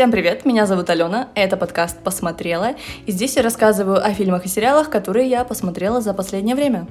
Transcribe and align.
Всем 0.00 0.10
привет, 0.10 0.46
меня 0.46 0.64
зовут 0.64 0.88
Алена, 0.88 1.28
это 1.34 1.58
подкаст 1.58 2.02
«Посмотрела», 2.02 2.70
и 3.04 3.12
здесь 3.12 3.36
я 3.36 3.42
рассказываю 3.42 4.02
о 4.02 4.14
фильмах 4.14 4.46
и 4.46 4.48
сериалах, 4.48 4.88
которые 4.88 5.28
я 5.28 5.44
посмотрела 5.44 6.00
за 6.00 6.14
последнее 6.14 6.56
время. 6.56 6.86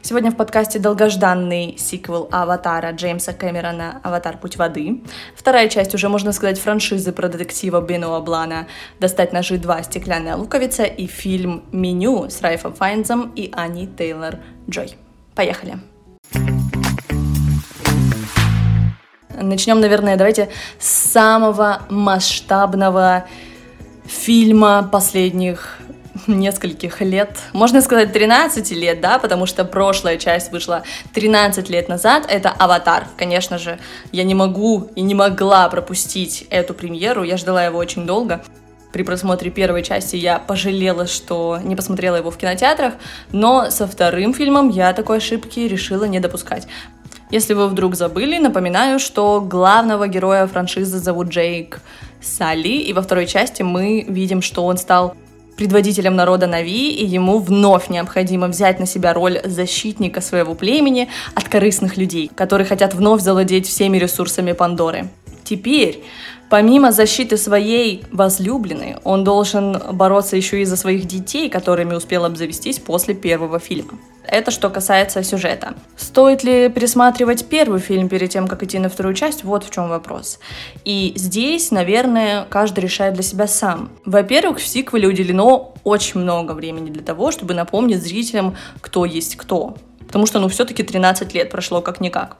Сегодня 0.00 0.32
в 0.32 0.36
подкасте 0.36 0.80
долгожданный 0.80 1.76
сиквел 1.78 2.28
«Аватара» 2.32 2.90
Джеймса 2.90 3.32
Кэмерона 3.32 4.00
«Аватар. 4.02 4.38
Путь 4.38 4.56
воды». 4.56 5.04
Вторая 5.36 5.68
часть 5.68 5.94
уже, 5.94 6.08
можно 6.08 6.32
сказать, 6.32 6.58
франшизы 6.58 7.12
про 7.12 7.28
детектива 7.28 7.80
Бенуа 7.80 8.18
Блана 8.18 8.66
«Достать 8.98 9.32
ножи 9.32 9.56
2. 9.56 9.84
Стеклянная 9.84 10.34
луковица» 10.34 10.82
и 10.82 11.06
фильм 11.06 11.62
«Меню» 11.70 12.28
с 12.28 12.42
Райфом 12.42 12.74
Файнзом 12.74 13.30
и 13.36 13.52
Аней 13.54 13.86
Тейлор-Джой. 13.86 14.96
Поехали! 15.36 15.78
Начнем, 19.40 19.80
наверное, 19.80 20.16
давайте 20.16 20.48
с 20.78 20.88
самого 20.88 21.82
масштабного 21.88 23.26
фильма 24.06 24.88
последних 24.90 25.78
нескольких 26.26 27.00
лет, 27.00 27.38
можно 27.52 27.80
сказать 27.80 28.12
13 28.12 28.70
лет, 28.72 29.00
да, 29.00 29.18
потому 29.18 29.46
что 29.46 29.64
прошлая 29.64 30.18
часть 30.18 30.52
вышла 30.52 30.82
13 31.14 31.68
лет 31.70 31.88
назад, 31.88 32.26
это 32.28 32.50
«Аватар». 32.50 33.06
Конечно 33.16 33.58
же, 33.58 33.78
я 34.12 34.24
не 34.24 34.34
могу 34.34 34.88
и 34.94 35.02
не 35.02 35.14
могла 35.14 35.68
пропустить 35.68 36.46
эту 36.50 36.74
премьеру, 36.74 37.22
я 37.22 37.36
ждала 37.36 37.64
его 37.64 37.78
очень 37.78 38.06
долго. 38.06 38.42
При 38.92 39.04
просмотре 39.04 39.50
первой 39.50 39.82
части 39.82 40.16
я 40.16 40.38
пожалела, 40.38 41.06
что 41.06 41.58
не 41.62 41.74
посмотрела 41.74 42.16
его 42.16 42.30
в 42.30 42.36
кинотеатрах, 42.36 42.94
но 43.32 43.70
со 43.70 43.86
вторым 43.86 44.34
фильмом 44.34 44.68
я 44.68 44.92
такой 44.92 45.16
ошибки 45.16 45.60
решила 45.60 46.04
не 46.04 46.20
допускать. 46.20 46.68
Если 47.32 47.54
вы 47.54 47.66
вдруг 47.66 47.94
забыли, 47.94 48.36
напоминаю, 48.36 48.98
что 48.98 49.40
главного 49.40 50.06
героя 50.06 50.46
франшизы 50.46 50.98
зовут 50.98 51.28
Джейк 51.28 51.80
Салли, 52.20 52.76
и 52.76 52.92
во 52.92 53.00
второй 53.00 53.26
части 53.26 53.62
мы 53.62 54.04
видим, 54.06 54.42
что 54.42 54.66
он 54.66 54.76
стал 54.76 55.16
предводителем 55.56 56.14
народа 56.14 56.46
Нави, 56.46 56.90
и 56.90 57.06
ему 57.06 57.38
вновь 57.38 57.88
необходимо 57.88 58.48
взять 58.48 58.78
на 58.80 58.84
себя 58.84 59.14
роль 59.14 59.40
защитника 59.44 60.20
своего 60.20 60.54
племени 60.54 61.08
от 61.34 61.48
корыстных 61.48 61.96
людей, 61.96 62.30
которые 62.34 62.66
хотят 62.66 62.92
вновь 62.92 63.22
завладеть 63.22 63.66
всеми 63.66 63.96
ресурсами 63.96 64.52
Пандоры. 64.52 65.08
Теперь 65.42 66.04
Помимо 66.50 66.92
защиты 66.92 67.38
своей 67.38 68.04
возлюбленной, 68.12 68.96
он 69.04 69.24
должен 69.24 69.80
бороться 69.92 70.36
еще 70.36 70.60
и 70.60 70.66
за 70.66 70.76
своих 70.76 71.06
детей, 71.06 71.48
которыми 71.48 71.94
успел 71.94 72.26
обзавестись 72.26 72.78
после 72.78 73.14
первого 73.14 73.58
фильма. 73.58 73.92
Это 74.24 74.50
что 74.50 74.70
касается 74.70 75.22
сюжета. 75.22 75.74
Стоит 75.96 76.44
ли 76.44 76.68
пересматривать 76.68 77.46
первый 77.46 77.80
фильм 77.80 78.08
перед 78.08 78.30
тем, 78.30 78.46
как 78.46 78.62
идти 78.62 78.78
на 78.78 78.88
вторую 78.88 79.14
часть? 79.14 79.44
Вот 79.44 79.64
в 79.64 79.70
чем 79.70 79.88
вопрос. 79.88 80.38
И 80.84 81.12
здесь, 81.16 81.70
наверное, 81.70 82.44
каждый 82.48 82.80
решает 82.80 83.14
для 83.14 83.22
себя 83.22 83.46
сам. 83.46 83.90
Во-первых, 84.04 84.58
в 84.58 84.66
сиквеле 84.66 85.08
уделено 85.08 85.74
очень 85.84 86.20
много 86.20 86.52
времени 86.52 86.90
для 86.90 87.02
того, 87.02 87.30
чтобы 87.32 87.54
напомнить 87.54 88.02
зрителям, 88.02 88.56
кто 88.80 89.04
есть 89.04 89.36
кто. 89.36 89.76
Потому 90.12 90.26
что, 90.26 90.40
ну, 90.40 90.48
все-таки 90.48 90.82
13 90.82 91.32
лет 91.32 91.48
прошло 91.48 91.80
как-никак. 91.80 92.36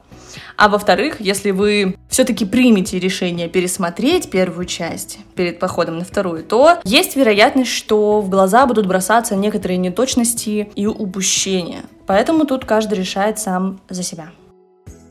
А 0.57 0.69
во-вторых, 0.69 1.19
если 1.19 1.49
вы 1.49 1.95
все-таки 2.07 2.45
примете 2.45 2.99
решение 2.99 3.49
пересмотреть 3.49 4.29
первую 4.29 4.67
часть 4.67 5.17
перед 5.35 5.57
походом 5.57 5.97
на 5.97 6.05
вторую, 6.05 6.43
то 6.43 6.77
есть 6.83 7.15
вероятность, 7.15 7.71
что 7.71 8.21
в 8.21 8.29
глаза 8.29 8.67
будут 8.67 8.85
бросаться 8.85 9.35
некоторые 9.35 9.77
неточности 9.77 10.69
и 10.75 10.85
упущения. 10.85 11.81
Поэтому 12.05 12.45
тут 12.45 12.63
каждый 12.63 12.99
решает 12.99 13.39
сам 13.39 13.79
за 13.89 14.03
себя. 14.03 14.29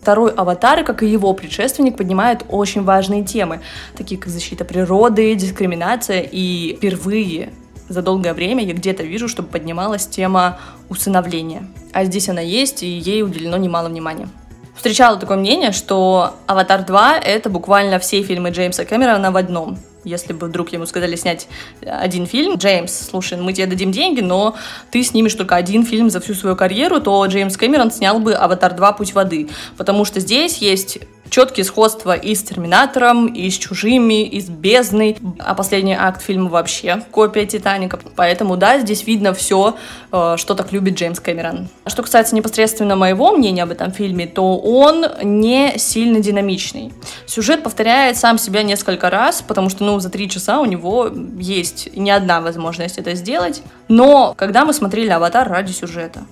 Второй 0.00 0.30
«Аватар», 0.30 0.84
как 0.84 1.02
и 1.02 1.08
его 1.08 1.32
предшественник, 1.32 1.96
поднимает 1.96 2.44
очень 2.48 2.84
важные 2.84 3.24
темы, 3.24 3.60
такие 3.96 4.20
как 4.20 4.30
защита 4.30 4.64
природы, 4.64 5.34
дискриминация 5.34 6.20
и 6.20 6.76
впервые 6.76 7.52
за 7.88 8.02
долгое 8.02 8.34
время 8.34 8.64
я 8.64 8.72
где-то 8.72 9.02
вижу, 9.02 9.28
чтобы 9.28 9.48
поднималась 9.48 10.06
тема 10.06 10.58
усыновления. 10.88 11.68
А 11.92 12.04
здесь 12.04 12.28
она 12.28 12.40
есть, 12.40 12.82
и 12.82 12.86
ей 12.86 13.22
уделено 13.22 13.56
немало 13.56 13.88
внимания 13.88 14.28
встречала 14.74 15.16
такое 15.16 15.36
мнение, 15.36 15.70
что 15.72 16.34
«Аватар 16.46 16.80
2»— 16.80 17.20
это 17.24 17.48
буквально 17.50 17.98
все 17.98 18.22
фильмы 18.22 18.50
Джеймса 18.50 18.84
Кэмерона 18.84 19.30
в 19.30 19.36
одном. 19.36 19.78
Если 20.04 20.32
бы 20.32 20.48
вдруг 20.48 20.72
ему 20.72 20.86
сказали 20.86 21.14
снять 21.14 21.46
один 21.86 22.26
фильм, 22.26 22.56
Джеймс, 22.56 22.92
слушай, 23.10 23.38
мы 23.38 23.52
тебе 23.52 23.66
дадим 23.66 23.92
деньги, 23.92 24.20
но 24.20 24.56
ты 24.90 25.04
снимешь 25.04 25.34
только 25.34 25.54
один 25.54 25.86
фильм 25.86 26.10
за 26.10 26.20
всю 26.20 26.34
свою 26.34 26.56
карьеру, 26.56 27.00
то 27.00 27.24
Джеймс 27.26 27.56
Кэмерон 27.56 27.92
снял 27.92 28.18
бы 28.18 28.34
«Аватар 28.34 28.74
2. 28.74 28.92
Путь 28.94 29.14
воды», 29.14 29.48
потому 29.76 30.04
что 30.04 30.18
здесь 30.18 30.58
есть 30.58 30.98
четкие 31.32 31.64
сходства 31.64 32.14
и 32.14 32.34
с 32.34 32.42
«Терминатором», 32.42 33.26
и 33.26 33.48
с 33.48 33.54
«Чужими», 33.56 34.22
и 34.22 34.38
с 34.38 34.50
«Бездной», 34.50 35.16
а 35.38 35.54
последний 35.54 35.94
акт 35.94 36.20
фильма 36.20 36.50
вообще 36.50 37.02
копия 37.10 37.46
«Титаника». 37.46 37.98
Поэтому, 38.16 38.58
да, 38.58 38.78
здесь 38.78 39.06
видно 39.06 39.32
все, 39.32 39.74
э, 40.12 40.34
что 40.36 40.54
так 40.54 40.72
любит 40.72 40.94
Джеймс 40.94 41.20
Кэмерон. 41.20 41.68
Что 41.86 42.02
касается 42.02 42.34
непосредственно 42.34 42.96
моего 42.96 43.32
мнения 43.32 43.62
об 43.62 43.70
этом 43.70 43.92
фильме, 43.92 44.26
то 44.26 44.58
он 44.58 45.06
не 45.22 45.78
сильно 45.78 46.20
динамичный. 46.20 46.92
Сюжет 47.26 47.62
повторяет 47.62 48.18
сам 48.18 48.36
себя 48.36 48.62
несколько 48.62 49.08
раз, 49.08 49.40
потому 49.40 49.70
что, 49.70 49.84
ну, 49.84 49.98
за 50.00 50.10
три 50.10 50.28
часа 50.28 50.60
у 50.60 50.66
него 50.66 51.10
есть 51.38 51.96
не 51.96 52.10
одна 52.10 52.42
возможность 52.42 52.98
это 52.98 53.14
сделать. 53.14 53.62
Но 53.88 54.34
когда 54.36 54.66
мы 54.66 54.74
смотрели 54.74 55.08
«Аватар» 55.08 55.48
ради 55.48 55.72
сюжета, 55.72 56.26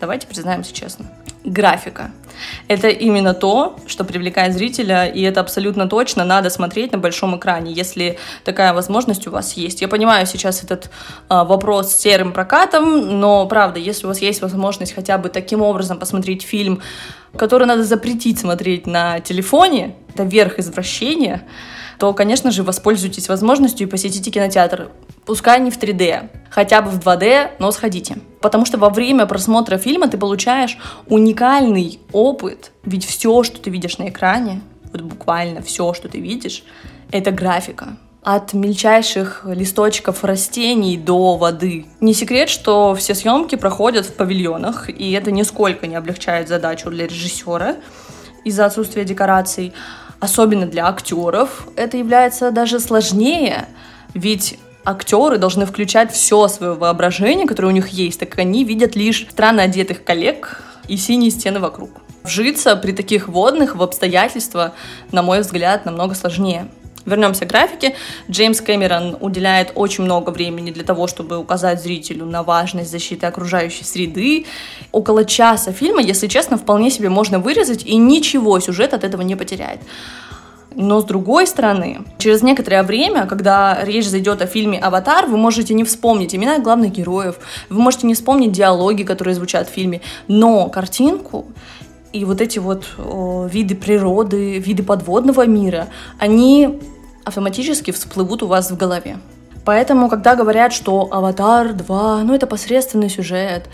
давайте 0.00 0.26
признаемся 0.26 0.74
честно, 0.74 1.06
графика. 1.44 2.10
Это 2.68 2.88
именно 2.88 3.34
то, 3.34 3.76
что 3.86 4.04
привлекает 4.04 4.54
зрителя, 4.54 5.06
и 5.06 5.22
это 5.22 5.40
абсолютно 5.40 5.88
точно 5.88 6.24
надо 6.24 6.50
смотреть 6.50 6.92
на 6.92 6.98
большом 6.98 7.36
экране, 7.36 7.72
если 7.72 8.18
такая 8.44 8.72
возможность 8.72 9.26
у 9.26 9.30
вас 9.30 9.54
есть. 9.54 9.80
Я 9.80 9.88
понимаю 9.88 10.26
сейчас 10.26 10.62
этот 10.62 10.90
э, 11.28 11.44
вопрос 11.44 11.92
с 11.92 12.00
серым 12.00 12.32
прокатом, 12.32 13.20
но 13.20 13.46
правда, 13.46 13.78
если 13.78 14.06
у 14.06 14.08
вас 14.08 14.20
есть 14.20 14.42
возможность 14.42 14.94
хотя 14.94 15.18
бы 15.18 15.28
таким 15.28 15.62
образом 15.62 15.98
посмотреть 15.98 16.42
фильм, 16.42 16.80
который 17.36 17.66
надо 17.66 17.84
запретить 17.84 18.38
смотреть 18.38 18.86
на 18.86 19.20
телефоне, 19.20 19.96
это 20.12 20.24
верх 20.24 20.58
извращения, 20.58 21.42
то, 21.98 22.12
конечно 22.12 22.50
же, 22.50 22.62
воспользуйтесь 22.62 23.28
возможностью 23.28 23.86
и 23.86 23.90
посетите 23.90 24.30
кинотеатр. 24.30 24.90
Пускай 25.26 25.60
не 25.60 25.70
в 25.70 25.78
3D, 25.78 26.28
хотя 26.50 26.82
бы 26.82 26.90
в 26.90 26.98
2D, 26.98 27.52
но 27.58 27.72
сходите. 27.72 28.18
Потому 28.40 28.66
что 28.66 28.78
во 28.78 28.90
время 28.90 29.26
просмотра 29.26 29.78
фильма 29.78 30.08
ты 30.08 30.18
получаешь 30.18 30.78
уникальный 31.06 31.98
опыт, 32.12 32.72
ведь 32.84 33.06
все, 33.06 33.42
что 33.42 33.60
ты 33.60 33.70
видишь 33.70 33.98
на 33.98 34.08
экране, 34.08 34.60
вот 34.92 35.00
буквально 35.00 35.62
все, 35.62 35.94
что 35.94 36.08
ты 36.08 36.20
видишь, 36.20 36.64
это 37.10 37.30
графика 37.30 37.96
от 38.22 38.54
мельчайших 38.54 39.42
листочков 39.46 40.24
растений 40.24 40.96
до 40.96 41.36
воды. 41.36 41.86
Не 42.00 42.14
секрет, 42.14 42.48
что 42.48 42.94
все 42.94 43.14
съемки 43.14 43.56
проходят 43.56 44.06
в 44.06 44.14
павильонах, 44.14 44.88
и 44.88 45.12
это 45.12 45.30
нисколько 45.30 45.86
не 45.86 45.94
облегчает 45.94 46.48
задачу 46.48 46.90
для 46.90 47.06
режиссера 47.06 47.76
из-за 48.44 48.66
отсутствия 48.66 49.04
декораций 49.04 49.74
особенно 50.20 50.66
для 50.66 50.88
актеров, 50.88 51.68
это 51.76 51.96
является 51.96 52.50
даже 52.50 52.80
сложнее, 52.80 53.66
ведь 54.14 54.58
актеры 54.84 55.38
должны 55.38 55.66
включать 55.66 56.12
все 56.12 56.48
свое 56.48 56.74
воображение, 56.74 57.46
которое 57.46 57.68
у 57.68 57.72
них 57.72 57.88
есть, 57.88 58.20
так 58.20 58.30
как 58.30 58.40
они 58.40 58.64
видят 58.64 58.96
лишь 58.96 59.26
странно 59.30 59.62
одетых 59.62 60.04
коллег 60.04 60.62
и 60.88 60.96
синие 60.96 61.30
стены 61.30 61.60
вокруг. 61.60 61.90
Вжиться 62.22 62.76
при 62.76 62.92
таких 62.92 63.28
водных 63.28 63.76
в 63.76 63.82
обстоятельства, 63.82 64.72
на 65.12 65.22
мой 65.22 65.40
взгляд, 65.40 65.84
намного 65.84 66.14
сложнее. 66.14 66.68
Вернемся 67.06 67.44
к 67.44 67.48
графике. 67.48 67.96
Джеймс 68.30 68.62
Кэмерон 68.62 69.18
уделяет 69.20 69.72
очень 69.74 70.04
много 70.04 70.30
времени 70.30 70.70
для 70.70 70.84
того, 70.84 71.06
чтобы 71.06 71.36
указать 71.36 71.82
зрителю 71.82 72.24
на 72.24 72.42
важность 72.42 72.90
защиты 72.90 73.26
окружающей 73.26 73.84
среды. 73.84 74.46
Около 74.90 75.26
часа 75.26 75.72
фильма, 75.72 76.00
если 76.00 76.28
честно, 76.28 76.56
вполне 76.56 76.90
себе 76.90 77.10
можно 77.10 77.38
вырезать, 77.38 77.84
и 77.84 77.96
ничего 77.96 78.58
сюжет 78.58 78.94
от 78.94 79.04
этого 79.04 79.20
не 79.20 79.36
потеряет. 79.36 79.80
Но 80.76 81.00
с 81.00 81.04
другой 81.04 81.46
стороны, 81.46 82.00
через 82.18 82.42
некоторое 82.42 82.82
время, 82.82 83.26
когда 83.26 83.78
речь 83.84 84.08
зайдет 84.08 84.42
о 84.42 84.46
фильме 84.46 84.78
«Аватар», 84.78 85.26
вы 85.26 85.36
можете 85.36 85.74
не 85.74 85.84
вспомнить 85.84 86.34
имена 86.34 86.58
главных 86.58 86.92
героев, 86.92 87.36
вы 87.68 87.80
можете 87.80 88.06
не 88.06 88.14
вспомнить 88.14 88.52
диалоги, 88.52 89.04
которые 89.04 89.34
звучат 89.34 89.68
в 89.68 89.72
фильме, 89.72 90.00
но 90.28 90.68
картинку 90.68 91.46
и 92.12 92.24
вот 92.24 92.40
эти 92.40 92.60
вот 92.60 92.86
о, 92.98 93.46
виды 93.50 93.74
природы, 93.74 94.58
виды 94.58 94.82
подводного 94.82 95.46
мира, 95.46 95.88
они 96.18 96.80
автоматически 97.24 97.90
всплывут 97.90 98.42
у 98.42 98.46
вас 98.46 98.70
в 98.70 98.76
голове. 98.76 99.18
Поэтому, 99.64 100.08
когда 100.08 100.36
говорят, 100.36 100.72
что 100.72 101.08
«Аватар 101.10 101.68
2», 101.68 102.22
ну 102.22 102.34
это 102.34 102.46
посредственный 102.46 103.08
сюжет, 103.08 103.68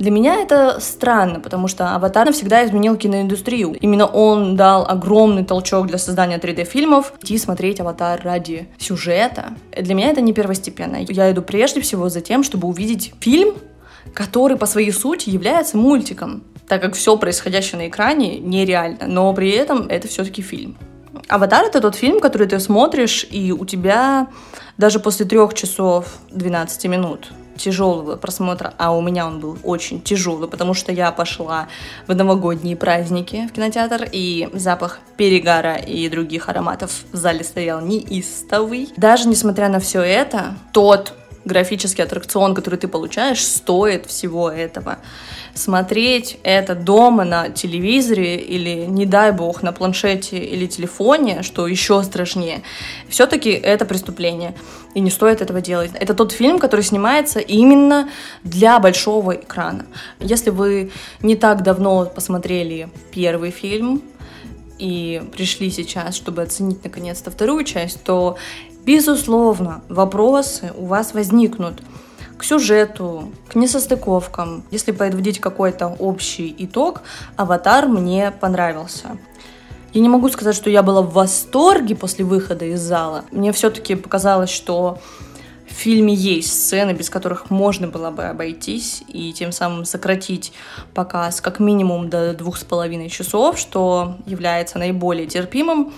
для 0.00 0.10
меня 0.10 0.36
это 0.36 0.80
странно, 0.80 1.40
потому 1.40 1.68
что 1.68 1.94
«Аватар» 1.94 2.24
навсегда 2.24 2.64
изменил 2.64 2.96
киноиндустрию. 2.96 3.76
Именно 3.82 4.06
он 4.06 4.56
дал 4.56 4.86
огромный 4.88 5.44
толчок 5.44 5.88
для 5.88 5.98
создания 5.98 6.38
3D-фильмов. 6.38 7.12
Идти 7.20 7.36
смотреть 7.36 7.80
«Аватар» 7.80 8.18
ради 8.24 8.66
сюжета, 8.78 9.52
для 9.76 9.94
меня 9.94 10.08
это 10.08 10.22
не 10.22 10.32
первостепенно. 10.32 11.04
Я 11.06 11.30
иду 11.30 11.42
прежде 11.42 11.82
всего 11.82 12.08
за 12.08 12.22
тем, 12.22 12.42
чтобы 12.44 12.66
увидеть 12.66 13.12
фильм, 13.20 13.56
который 14.14 14.56
по 14.56 14.64
своей 14.64 14.90
сути 14.90 15.28
является 15.28 15.76
мультиком, 15.76 16.44
так 16.66 16.80
как 16.80 16.94
все 16.94 17.18
происходящее 17.18 17.82
на 17.82 17.88
экране 17.88 18.38
нереально, 18.38 19.06
но 19.06 19.30
при 19.34 19.50
этом 19.50 19.86
это 19.88 20.08
все-таки 20.08 20.40
фильм. 20.40 20.78
Аватар 21.28 21.66
это 21.66 21.82
тот 21.82 21.94
фильм, 21.94 22.20
который 22.20 22.46
ты 22.46 22.58
смотришь, 22.58 23.26
и 23.30 23.52
у 23.52 23.66
тебя 23.66 24.28
даже 24.78 24.98
после 24.98 25.26
трех 25.26 25.52
часов 25.52 26.06
12 26.30 26.86
минут 26.86 27.30
тяжелого 27.60 28.16
просмотра, 28.16 28.74
а 28.78 28.96
у 28.96 29.00
меня 29.00 29.26
он 29.26 29.40
был 29.40 29.58
очень 29.62 30.00
тяжелый, 30.00 30.48
потому 30.48 30.74
что 30.74 30.92
я 30.92 31.12
пошла 31.12 31.68
в 32.06 32.14
новогодние 32.14 32.76
праздники 32.76 33.46
в 33.48 33.52
кинотеатр, 33.52 34.08
и 34.10 34.48
запах 34.52 34.98
перегара 35.16 35.76
и 35.76 36.08
других 36.08 36.48
ароматов 36.48 37.04
в 37.12 37.16
зале 37.16 37.44
стоял 37.44 37.80
неистовый. 37.80 38.88
Даже 38.96 39.28
несмотря 39.28 39.68
на 39.68 39.80
все 39.80 40.00
это, 40.00 40.54
тот 40.72 41.14
графический 41.44 42.04
аттракцион, 42.04 42.54
который 42.54 42.78
ты 42.78 42.88
получаешь, 42.88 43.44
стоит 43.44 44.06
всего 44.06 44.50
этого. 44.50 44.98
Смотреть 45.54 46.38
это 46.42 46.74
дома 46.74 47.24
на 47.24 47.48
телевизоре 47.48 48.36
или, 48.36 48.86
не 48.86 49.06
дай 49.06 49.32
бог, 49.32 49.62
на 49.62 49.72
планшете 49.72 50.38
или 50.38 50.66
телефоне, 50.66 51.42
что 51.42 51.66
еще 51.66 52.02
страшнее, 52.02 52.62
все-таки 53.08 53.50
это 53.50 53.84
преступление. 53.84 54.54
И 54.94 55.00
не 55.00 55.10
стоит 55.10 55.40
этого 55.40 55.60
делать. 55.60 55.90
Это 55.94 56.14
тот 56.14 56.32
фильм, 56.32 56.58
который 56.58 56.82
снимается 56.82 57.40
именно 57.40 58.08
для 58.42 58.78
большого 58.78 59.36
экрана. 59.36 59.86
Если 60.18 60.50
вы 60.50 60.90
не 61.22 61.36
так 61.36 61.62
давно 61.62 62.06
посмотрели 62.06 62.88
первый 63.12 63.50
фильм, 63.50 64.02
и 64.80 65.22
пришли 65.36 65.70
сейчас, 65.70 66.16
чтобы 66.16 66.40
оценить 66.40 66.82
наконец-то 66.82 67.30
вторую 67.30 67.64
часть, 67.64 68.02
то 68.02 68.38
Безусловно, 68.92 69.82
вопросы 69.88 70.72
у 70.76 70.86
вас 70.86 71.14
возникнут 71.14 71.80
к 72.36 72.42
сюжету, 72.42 73.30
к 73.48 73.54
несостыковкам. 73.54 74.64
Если 74.72 74.90
подводить 74.90 75.38
какой-то 75.38 75.94
общий 76.00 76.52
итог, 76.58 77.02
«Аватар» 77.36 77.86
мне 77.86 78.32
понравился. 78.32 79.16
Я 79.92 80.00
не 80.00 80.08
могу 80.08 80.28
сказать, 80.28 80.56
что 80.56 80.70
я 80.70 80.82
была 80.82 81.02
в 81.02 81.12
восторге 81.12 81.94
после 81.94 82.24
выхода 82.24 82.64
из 82.64 82.80
зала. 82.80 83.24
Мне 83.30 83.52
все-таки 83.52 83.94
показалось, 83.94 84.50
что 84.50 84.98
в 85.70 85.72
фильме 85.72 86.12
есть 86.12 86.52
сцены, 86.52 86.92
без 86.92 87.08
которых 87.08 87.48
можно 87.48 87.86
было 87.86 88.10
бы 88.10 88.24
обойтись 88.24 89.02
и 89.08 89.32
тем 89.32 89.52
самым 89.52 89.84
сократить 89.84 90.52
показ 90.94 91.40
как 91.40 91.60
минимум 91.60 92.10
до 92.10 92.34
двух 92.34 92.56
с 92.58 92.64
половиной 92.64 93.08
часов, 93.08 93.58
что 93.58 94.16
является 94.26 94.78
наиболее 94.78 95.26
терпимым, 95.26 95.92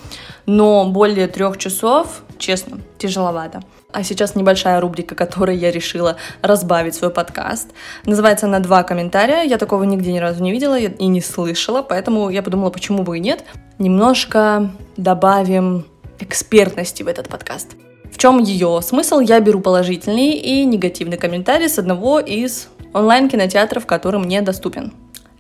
но 0.47 0.85
более 0.87 1.27
трех 1.27 1.57
часов 1.57 2.23
честно, 2.39 2.81
тяжеловато. 2.99 3.63
А 3.93 4.03
сейчас 4.03 4.35
небольшая 4.35 4.81
рубрика, 4.81 5.15
которой 5.15 5.57
я 5.57 5.71
решила 5.71 6.17
разбавить 6.41 6.95
свой 6.95 7.11
подкаст. 7.11 7.71
Называется 8.05 8.47
на 8.47 8.61
два 8.61 8.83
комментария. 8.83 9.43
Я 9.43 9.59
такого 9.59 9.85
нигде 9.85 10.13
ни 10.13 10.19
разу 10.19 10.43
не 10.43 10.51
видела 10.51 10.79
и 10.79 11.07
не 11.07 11.21
слышала, 11.21 11.83
поэтому 11.83 12.31
я 12.31 12.43
подумала, 12.43 12.71
почему 12.71 13.03
бы 13.03 13.19
и 13.19 13.21
нет. 13.21 13.45
Немножко 13.79 14.71
добавим 14.97 15.87
экспертности 16.19 17.03
в 17.03 17.09
этот 17.09 17.29
подкаст. 17.29 17.77
Чем 18.23 18.39
ее 18.39 18.79
смысл? 18.83 19.19
Я 19.19 19.41
беру 19.41 19.59
положительный 19.59 20.35
и 20.35 20.65
негативный 20.65 21.17
комментарий 21.17 21.69
с 21.69 21.81
одного 21.81 22.21
из 22.21 22.69
онлайн-кинотеатров, 22.95 23.85
который 23.85 24.21
мне 24.21 24.43
доступен. 24.43 24.93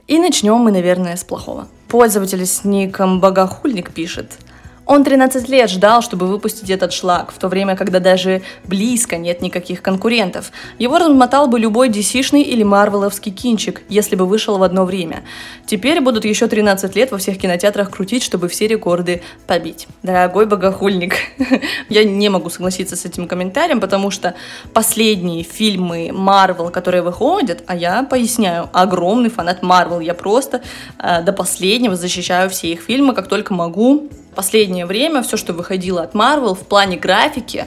И 0.08 0.18
начнем 0.18 0.56
мы, 0.56 0.72
наверное, 0.72 1.14
с 1.14 1.22
плохого. 1.22 1.68
Пользователь 1.86 2.44
с 2.44 2.64
ником 2.64 3.20
Богохульник 3.20 3.92
пишет– 3.92 4.32
он 4.84 5.04
13 5.04 5.48
лет 5.48 5.70
ждал, 5.70 6.02
чтобы 6.02 6.26
выпустить 6.26 6.68
этот 6.70 6.92
шлак, 6.92 7.32
в 7.32 7.38
то 7.38 7.48
время, 7.48 7.76
когда 7.76 8.00
даже 8.00 8.42
близко 8.64 9.16
нет 9.16 9.40
никаких 9.40 9.80
конкурентов. 9.80 10.50
Его 10.78 10.98
размотал 10.98 11.46
бы 11.46 11.58
любой 11.58 11.88
DC-шный 11.88 12.42
или 12.42 12.62
марвеловский 12.62 13.32
кинчик, 13.32 13.82
если 13.88 14.16
бы 14.16 14.26
вышел 14.26 14.58
в 14.58 14.62
одно 14.62 14.84
время. 14.84 15.22
Теперь 15.66 16.00
будут 16.00 16.24
еще 16.24 16.48
13 16.48 16.96
лет 16.96 17.12
во 17.12 17.18
всех 17.18 17.38
кинотеатрах 17.38 17.90
крутить, 17.90 18.22
чтобы 18.22 18.48
все 18.48 18.66
рекорды 18.66 19.22
побить. 19.46 19.86
Дорогой 20.02 20.46
богохульник, 20.46 21.14
я 21.88 22.04
не 22.04 22.28
могу 22.28 22.50
согласиться 22.50 22.96
с 22.96 23.04
этим 23.04 23.28
комментарием, 23.28 23.80
потому 23.80 24.10
что 24.10 24.34
последние 24.72 25.44
фильмы 25.44 26.10
Марвел, 26.12 26.70
которые 26.70 27.02
выходят, 27.02 27.62
а 27.66 27.76
я 27.76 28.02
поясняю, 28.02 28.68
огромный 28.72 29.30
фанат 29.30 29.62
Марвел, 29.62 30.00
я 30.00 30.14
просто 30.14 30.62
э, 30.98 31.22
до 31.22 31.32
последнего 31.32 31.94
защищаю 31.94 32.50
все 32.50 32.72
их 32.72 32.80
фильмы, 32.80 33.14
как 33.14 33.28
только 33.28 33.54
могу, 33.54 34.08
последнее 34.34 34.86
время 34.86 35.22
все, 35.22 35.36
что 35.36 35.52
выходило 35.52 36.02
от 36.02 36.14
Marvel 36.14 36.54
в 36.54 36.66
плане 36.66 36.96
графики, 36.96 37.66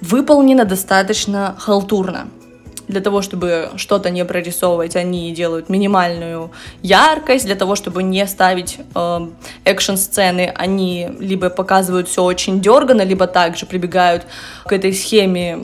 выполнено 0.00 0.64
достаточно 0.64 1.54
халтурно. 1.58 2.28
Для 2.92 3.00
того, 3.00 3.22
чтобы 3.22 3.70
что-то 3.76 4.10
не 4.10 4.22
прорисовывать, 4.22 4.96
они 4.96 5.32
делают 5.32 5.70
минимальную 5.70 6.50
яркость. 6.82 7.46
Для 7.46 7.54
того, 7.54 7.74
чтобы 7.74 8.02
не 8.02 8.26
ставить 8.26 8.78
э, 8.94 9.28
экшн-сцены, 9.64 10.52
они 10.54 11.08
либо 11.18 11.48
показывают 11.48 12.08
все 12.08 12.22
очень 12.22 12.60
дергано, 12.60 13.00
либо 13.00 13.26
также 13.26 13.64
прибегают 13.64 14.26
к 14.66 14.72
этой 14.72 14.92
схеме 14.92 15.58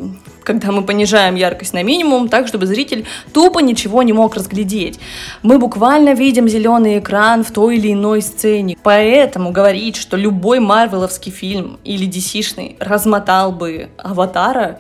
когда 0.49 0.73
мы 0.73 0.83
понижаем 0.83 1.35
яркость 1.35 1.75
на 1.75 1.83
минимум, 1.83 2.31
так, 2.31 2.49
чтобы 2.49 2.65
зритель 2.65 3.05
тупо 3.35 3.59
ничего 3.59 4.03
не 4.03 4.15
мог 4.15 4.35
разглядеть. 4.35 4.99
Мы 5.43 5.59
буквально 5.59 6.15
видим 6.15 6.49
зеленый 6.49 7.01
экран 7.01 7.45
в 7.45 7.51
той 7.51 7.77
или 7.77 7.93
иной 7.93 8.23
сцене. 8.23 8.75
Поэтому 8.83 9.53
говорить, 9.53 9.97
что 9.97 10.17
любой 10.17 10.61
марвеловский 10.61 11.31
фильм 11.31 11.79
или 11.85 12.09
DC-шный 12.09 12.77
размотал 12.81 13.53
бы 13.53 13.91
Аватара, 13.99 14.79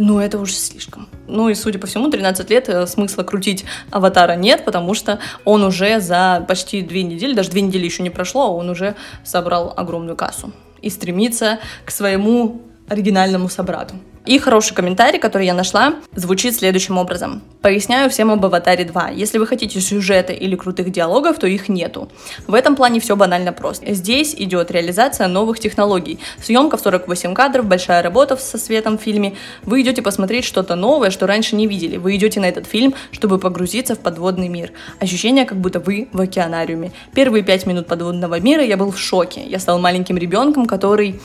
ну, 0.00 0.18
это 0.18 0.38
уже 0.38 0.54
слишком. 0.54 1.08
Ну 1.28 1.48
и, 1.48 1.54
судя 1.54 1.78
по 1.78 1.86
всему, 1.86 2.10
13 2.10 2.48
лет 2.50 2.68
э, 2.68 2.86
смысла 2.86 3.22
крутить 3.22 3.64
аватара 3.90 4.34
нет, 4.34 4.64
потому 4.64 4.94
что 4.94 5.20
он 5.44 5.62
уже 5.62 6.00
за 6.00 6.44
почти 6.48 6.82
две 6.82 7.02
недели, 7.02 7.34
даже 7.34 7.50
две 7.50 7.60
недели 7.60 7.84
еще 7.84 8.02
не 8.02 8.10
прошло, 8.10 8.46
а 8.46 8.50
он 8.50 8.70
уже 8.70 8.96
собрал 9.24 9.74
огромную 9.76 10.16
кассу 10.16 10.52
и 10.80 10.88
стремится 10.88 11.58
к 11.84 11.90
своему 11.90 12.62
оригинальному 12.88 13.48
собрату. 13.48 13.94
И 14.26 14.38
хороший 14.38 14.74
комментарий, 14.74 15.18
который 15.18 15.46
я 15.46 15.54
нашла, 15.54 15.94
звучит 16.14 16.54
следующим 16.54 16.98
образом. 16.98 17.40
Поясняю 17.62 18.10
всем 18.10 18.30
об 18.30 18.44
Аватаре 18.44 18.84
2. 18.84 19.10
Если 19.10 19.38
вы 19.38 19.46
хотите 19.46 19.80
сюжета 19.80 20.34
или 20.34 20.56
крутых 20.56 20.92
диалогов, 20.92 21.38
то 21.38 21.46
их 21.46 21.70
нету. 21.70 22.10
В 22.46 22.52
этом 22.52 22.76
плане 22.76 23.00
все 23.00 23.16
банально 23.16 23.54
просто. 23.54 23.94
Здесь 23.94 24.34
идет 24.34 24.70
реализация 24.70 25.26
новых 25.26 25.58
технологий. 25.58 26.18
Съемка 26.42 26.76
в 26.76 26.80
48 26.82 27.34
кадров, 27.34 27.64
большая 27.64 28.02
работа 28.02 28.36
со 28.36 28.58
светом 28.58 28.98
в 28.98 29.02
фильме. 29.02 29.36
Вы 29.62 29.80
идете 29.80 30.02
посмотреть 30.02 30.44
что-то 30.44 30.74
новое, 30.74 31.10
что 31.10 31.26
раньше 31.26 31.56
не 31.56 31.66
видели. 31.66 31.96
Вы 31.96 32.16
идете 32.16 32.40
на 32.40 32.46
этот 32.46 32.66
фильм, 32.66 32.94
чтобы 33.12 33.38
погрузиться 33.38 33.94
в 33.94 34.00
подводный 34.00 34.48
мир. 34.48 34.72
Ощущение, 35.00 35.46
как 35.46 35.58
будто 35.58 35.80
вы 35.80 36.08
в 36.12 36.20
океанариуме. 36.20 36.92
Первые 37.14 37.42
пять 37.42 37.64
минут 37.64 37.86
подводного 37.86 38.38
мира 38.38 38.62
я 38.62 38.76
был 38.76 38.90
в 38.90 38.98
шоке. 38.98 39.42
Я 39.46 39.58
стал 39.58 39.78
маленьким 39.78 40.18
ребенком, 40.18 40.66
который 40.66 41.20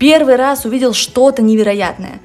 первый 0.00 0.36
раз 0.36 0.64
увидел 0.64 0.94
что-то 0.94 1.42
невероятное. 1.42 2.20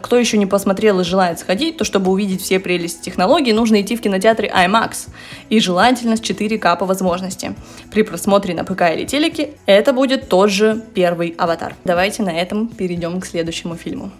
Кто 0.00 0.18
еще 0.18 0.36
не 0.36 0.44
посмотрел 0.44 1.00
и 1.00 1.04
желает 1.04 1.38
сходить, 1.38 1.78
то 1.78 1.84
чтобы 1.84 2.12
увидеть 2.12 2.42
все 2.42 2.60
прелести 2.60 3.06
технологий, 3.06 3.54
нужно 3.54 3.80
идти 3.80 3.96
в 3.96 4.02
кинотеатры 4.02 4.48
IMAX. 4.48 5.08
И 5.48 5.58
желательно 5.58 6.16
с 6.16 6.20
4К 6.20 6.78
по 6.78 6.84
возможности. 6.84 7.54
При 7.90 8.02
просмотре 8.02 8.54
на 8.54 8.64
ПК 8.64 8.82
или 8.94 9.06
телеке 9.06 9.54
это 9.64 9.94
будет 9.94 10.28
тот 10.28 10.50
же 10.50 10.84
первый 10.92 11.34
аватар. 11.38 11.74
Давайте 11.84 12.22
на 12.22 12.30
этом 12.30 12.68
перейдем 12.68 13.18
к 13.18 13.26
следующему 13.26 13.76
фильму. 13.76 14.12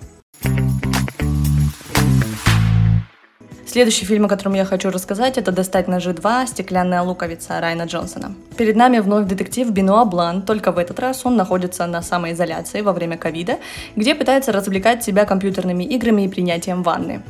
Следующий 3.75 4.04
фильм, 4.07 4.26
о 4.26 4.28
котором 4.28 4.54
я 4.54 4.64
хочу 4.64 4.90
рассказать, 4.90 5.37
это 5.37 5.50
«Достать 5.50 5.88
ножи 5.88 6.12
2. 6.12 6.47
Стеклянная 6.47 7.02
луковица» 7.02 7.61
Райана 7.61 7.87
Джонсона. 7.87 8.33
Перед 8.57 8.76
нами 8.76 9.00
вновь 9.00 9.26
детектив 9.26 9.69
Бенуа 9.69 10.04
Блан, 10.04 10.43
только 10.43 10.71
в 10.71 10.78
этот 10.78 11.00
раз 11.00 11.26
он 11.26 11.35
находится 11.35 11.85
на 11.87 12.00
самоизоляции 12.00 12.83
во 12.83 12.93
время 12.93 13.19
ковида, 13.19 13.59
где 13.97 14.14
пытается 14.14 14.52
развлекать 14.52 15.02
себя 15.02 15.25
компьютерными 15.25 15.83
играми 15.83 16.23
и 16.23 16.28
принятием 16.28 16.85
ванны. 16.85 17.23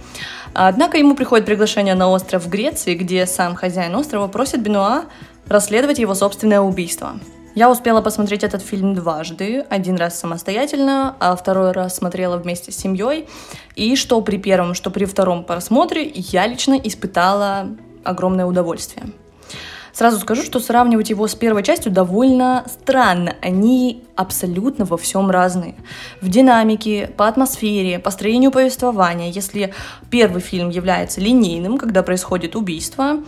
Однако 0.52 0.98
ему 0.98 1.16
приходит 1.16 1.46
приглашение 1.46 1.94
на 1.94 2.10
остров 2.10 2.44
в 2.44 2.50
Греции, 2.50 2.94
где 2.94 3.24
сам 3.24 3.54
хозяин 3.54 3.94
острова 3.94 4.28
просит 4.28 4.60
Бенуа 4.60 5.04
расследовать 5.48 5.98
его 5.98 6.14
собственное 6.14 6.60
убийство. 6.60 7.14
Я 7.54 7.70
успела 7.70 8.00
посмотреть 8.00 8.42
этот 8.42 8.62
фильм 8.62 8.94
дважды. 8.94 9.64
Один 9.70 9.96
раз 9.96 10.18
самостоятельно, 10.18 11.14
а 11.20 11.36
второй 11.36 11.70
раз 11.70 11.96
смотрела 11.96 12.36
вместе 12.36 12.72
с 12.72 12.76
семьей. 12.76 13.28
И 13.76 13.94
что 13.94 14.20
при 14.22 14.38
первом, 14.38 14.74
что 14.74 14.90
при 14.90 15.04
втором 15.04 15.44
просмотре 15.44 16.10
я 16.14 16.48
лично 16.48 16.74
испытала 16.74 17.68
огромное 18.02 18.46
удовольствие. 18.46 19.06
Сразу 19.92 20.18
скажу, 20.18 20.42
что 20.42 20.58
сравнивать 20.58 21.10
его 21.10 21.28
с 21.28 21.36
первой 21.36 21.62
частью 21.62 21.92
довольно 21.92 22.64
странно. 22.66 23.36
Они 23.40 24.02
абсолютно 24.16 24.84
во 24.84 24.96
всем 24.96 25.30
разные. 25.30 25.76
В 26.20 26.28
динамике, 26.28 27.06
по 27.16 27.28
атмосфере, 27.28 28.00
по 28.00 28.10
строению 28.10 28.50
повествования. 28.50 29.30
Если 29.30 29.72
первый 30.10 30.42
фильм 30.42 30.70
является 30.70 31.20
линейным, 31.20 31.78
когда 31.78 32.02
происходит 32.02 32.56
убийство, 32.56 33.18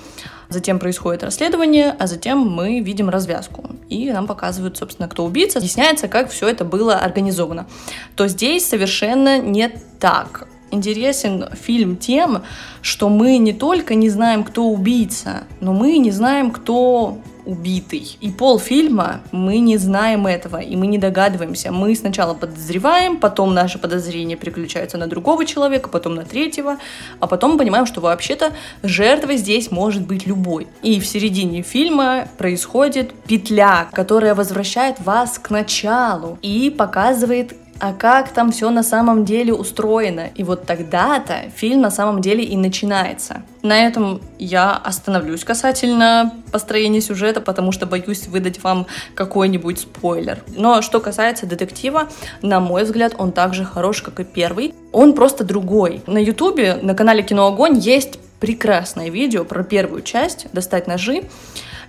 Затем 0.49 0.79
происходит 0.79 1.25
расследование, 1.25 1.95
а 1.99 2.07
затем 2.07 2.39
мы 2.39 2.81
видим 2.81 3.09
развязку. 3.09 3.71
И 3.89 4.11
нам 4.11 4.27
показывают, 4.27 4.77
собственно, 4.77 5.09
кто 5.09 5.25
убийца. 5.25 5.59
Объясняется, 5.59 6.09
как 6.09 6.31
все 6.31 6.49
это 6.49 6.65
было 6.65 6.97
организовано. 6.97 7.67
То 8.15 8.29
здесь 8.29 8.67
совершенно 8.67 9.39
не 9.39 9.69
так. 9.99 10.49
Интересен 10.71 11.49
фильм 11.53 11.97
тем, 11.97 12.43
что 12.83 13.09
мы 13.09 13.39
не 13.39 13.53
только 13.53 13.95
не 13.95 14.11
знаем, 14.11 14.45
кто 14.45 14.67
убийца, 14.67 15.45
но 15.61 15.73
мы 15.73 15.99
не 15.99 16.11
знаем, 16.11 16.51
кто 16.51 17.19
убитый. 17.47 18.19
И 18.21 18.31
полфильма 18.31 19.23
мы 19.33 19.59
не 19.59 19.79
знаем 19.79 20.27
этого, 20.27 20.59
и 20.59 20.77
мы 20.77 20.87
не 20.87 20.99
догадываемся. 20.99 21.73
Мы 21.73 21.95
сначала 21.95 22.35
подозреваем, 22.35 23.17
потом 23.17 23.55
наши 23.55 23.79
подозрения 23.79 24.37
переключаются 24.37 24.99
на 24.99 25.07
другого 25.07 25.47
человека, 25.47 25.89
потом 25.89 26.17
на 26.17 26.25
третьего, 26.25 26.79
а 27.21 27.27
потом 27.27 27.57
понимаем, 27.57 27.87
что 27.87 28.01
вообще-то 28.01 28.53
жертвой 28.83 29.37
здесь 29.37 29.71
может 29.71 30.07
быть 30.07 30.27
любой. 30.27 30.67
И 30.83 31.01
в 31.01 31.07
середине 31.07 31.63
фильма 31.63 32.29
происходит 32.37 33.15
петля, 33.27 33.89
которая 33.93 34.35
возвращает 34.35 35.01
вас 35.01 35.39
к 35.39 35.51
началу 35.51 36.39
и 36.43 36.69
показывает 36.71 37.55
а 37.79 37.93
как 37.93 38.31
там 38.31 38.53
все 38.53 38.71
на 38.71 38.83
самом 38.83 39.25
деле 39.25 39.53
устроено. 39.53 40.29
И 40.35 40.43
вот 40.43 40.67
тогда-то 40.67 41.51
фильм 41.55 41.81
на 41.81 41.91
самом 41.91 42.21
деле 42.21 42.45
и 42.45 42.57
начинается. 42.57 43.43
На 43.63 43.87
этом 43.87 44.21
я 44.39 44.73
остановлюсь 44.77 45.45
касательно 45.45 46.33
построения 46.53 47.01
сюжета, 47.01 47.41
потому 47.41 47.73
что 47.73 47.87
боюсь 47.87 48.29
выдать 48.29 48.63
вам 48.63 48.87
какой-нибудь 49.15 49.81
спойлер. 49.81 50.43
Но 50.57 50.83
что 50.83 51.01
касается 51.01 51.47
детектива, 51.47 52.09
на 52.43 52.61
мой 52.61 52.85
взгляд, 52.85 53.15
он 53.19 53.33
также 53.33 53.65
хорош, 53.65 54.03
как 54.03 54.21
и 54.21 54.25
первый. 54.25 54.75
Он 54.93 55.15
просто 55.15 55.45
другой. 55.45 56.03
На 56.07 56.19
ютубе, 56.19 56.79
на 56.81 56.95
канале 56.95 57.23
Кино 57.23 57.49
Огонь 57.49 57.79
есть 57.79 58.19
прекрасное 58.41 59.11
видео 59.11 59.45
про 59.45 59.65
первую 59.65 60.03
часть 60.03 60.47
«Достать 60.53 60.87
ножи», 60.87 61.25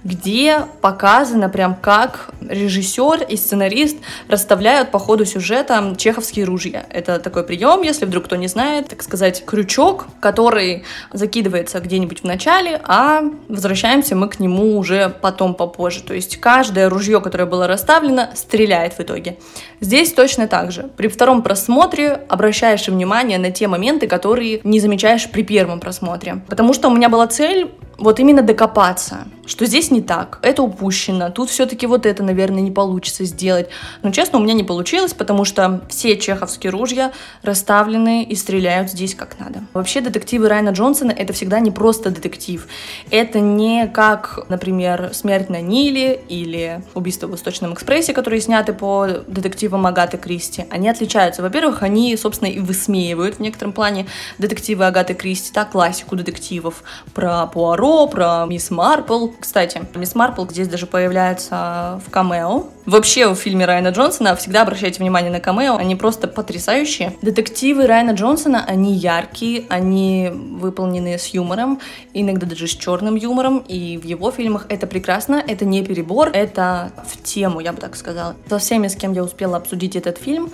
где 0.07 0.63
показано 0.81 1.49
прям 1.49 1.75
как 1.75 2.29
режиссер 2.47 3.23
и 3.27 3.35
сценарист 3.35 3.97
расставляют 4.29 4.89
по 4.89 4.99
ходу 4.99 5.25
сюжета 5.25 5.95
чеховские 5.97 6.45
ружья. 6.45 6.85
Это 6.89 7.19
такой 7.19 7.43
прием, 7.43 7.81
если 7.81 8.05
вдруг 8.05 8.25
кто 8.25 8.37
не 8.37 8.47
знает, 8.47 8.87
так 8.87 9.03
сказать, 9.03 9.43
крючок, 9.45 10.07
который 10.21 10.83
закидывается 11.11 11.81
где-нибудь 11.81 12.21
в 12.21 12.23
начале, 12.23 12.79
а 12.85 13.21
возвращаемся 13.49 14.15
мы 14.15 14.29
к 14.29 14.39
нему 14.39 14.77
уже 14.77 15.13
потом 15.21 15.53
попозже. 15.53 16.01
То 16.03 16.13
есть 16.13 16.37
каждое 16.37 16.89
ружье, 16.89 17.19
которое 17.19 17.45
было 17.45 17.67
расставлено, 17.67 18.29
стреляет 18.33 18.93
в 18.93 19.01
итоге. 19.01 19.37
Здесь 19.81 20.13
точно 20.13 20.47
так 20.47 20.71
же. 20.71 20.89
При 20.95 21.09
втором 21.09 21.43
просмотре 21.43 22.21
обращаешь 22.29 22.87
внимание 22.87 23.39
на 23.39 23.51
те 23.51 23.67
моменты, 23.67 24.07
которые 24.07 24.61
не 24.63 24.79
замечаешь 24.79 25.29
при 25.29 25.41
первом 25.41 25.81
просмотре. 25.81 26.41
Потому 26.47 26.73
что 26.73 26.87
у 26.87 26.95
меня 26.95 27.09
была 27.09 27.27
цель 27.27 27.69
вот 27.97 28.19
именно 28.19 28.41
докопаться, 28.41 29.27
что 29.45 29.65
здесь 29.65 29.91
не 29.91 30.01
так, 30.01 30.39
это 30.41 30.61
упущено, 30.61 31.29
тут 31.29 31.49
все-таки 31.49 31.87
вот 31.87 32.05
это, 32.05 32.21
наверное, 32.21 32.61
не 32.61 32.71
получится 32.71 33.23
сделать. 33.23 33.69
Но, 34.03 34.11
честно, 34.11 34.39
у 34.39 34.41
меня 34.41 34.53
не 34.53 34.63
получилось, 34.63 35.13
потому 35.13 35.45
что 35.45 35.81
все 35.89 36.17
чеховские 36.17 36.71
ружья 36.71 37.11
расставлены 37.41 38.23
и 38.23 38.35
стреляют 38.35 38.91
здесь 38.91 39.15
как 39.15 39.39
надо. 39.39 39.63
Вообще, 39.73 40.01
детективы 40.01 40.49
Райана 40.49 40.69
Джонсона— 40.69 41.11
это 41.17 41.33
всегда 41.33 41.59
не 41.59 41.71
просто 41.71 42.11
детектив. 42.11 42.67
Это 43.09 43.39
не 43.39 43.87
как, 43.87 44.45
например, 44.49 45.11
«Смерть 45.13 45.49
на 45.49 45.61
Ниле» 45.61 46.19
или 46.27 46.83
«Убийство 46.93 47.27
в 47.27 47.31
Восточном 47.31 47.73
экспрессе», 47.73 48.13
которые 48.13 48.41
сняты 48.41 48.73
по 48.73 49.07
детективам 49.27 49.87
Агаты 49.87 50.17
Кристи. 50.17 50.65
Они 50.69 50.89
отличаются. 50.89 51.41
Во-первых, 51.41 51.83
они, 51.83 52.15
собственно, 52.17 52.49
и 52.49 52.59
высмеивают 52.59 53.35
в 53.35 53.39
некотором 53.39 53.71
плане 53.71 54.07
детективы 54.37 54.85
Агаты 54.85 55.13
Кристи, 55.13 55.51
так, 55.53 55.71
классику 55.71 56.15
детективов 56.15 56.83
про 57.13 57.47
Пуаро, 57.47 57.86
Пуаро, 57.87 58.07
про 58.07 58.45
Мисс 58.45 58.69
Марпл. 58.69 59.29
Кстати, 59.39 59.81
Мисс 59.95 60.13
Марпл 60.13 60.45
здесь 60.49 60.67
даже 60.67 60.87
появляется 60.87 62.01
в 62.05 62.11
камео. 62.11 62.65
Вообще 62.85 63.29
в 63.29 63.35
фильме 63.35 63.65
Райана 63.65 63.89
Джонсона 63.89 64.35
всегда 64.35 64.63
обращайте 64.63 64.99
внимание 64.99 65.31
на 65.31 65.39
камео, 65.39 65.77
они 65.77 65.95
просто 65.95 66.27
потрясающие. 66.27 67.13
Детективы 67.21 67.87
Райана 67.87 68.11
Джонсона, 68.11 68.65
они 68.67 68.93
яркие, 68.93 69.65
они 69.69 70.29
выполнены 70.33 71.17
с 71.17 71.27
юмором, 71.27 71.79
иногда 72.13 72.45
даже 72.45 72.67
с 72.67 72.71
черным 72.71 73.15
юмором, 73.15 73.59
и 73.59 73.97
в 73.97 74.05
его 74.05 74.31
фильмах 74.31 74.65
это 74.67 74.85
прекрасно, 74.85 75.41
это 75.45 75.63
не 75.63 75.81
перебор, 75.83 76.29
это 76.33 76.91
в 77.07 77.23
тему, 77.23 77.61
я 77.61 77.71
бы 77.71 77.79
так 77.79 77.95
сказала. 77.95 78.35
Со 78.49 78.57
всеми, 78.59 78.87
с 78.87 78.95
кем 78.95 79.13
я 79.13 79.23
успела 79.23 79.57
обсудить 79.57 79.95
этот 79.95 80.17
фильм, 80.17 80.51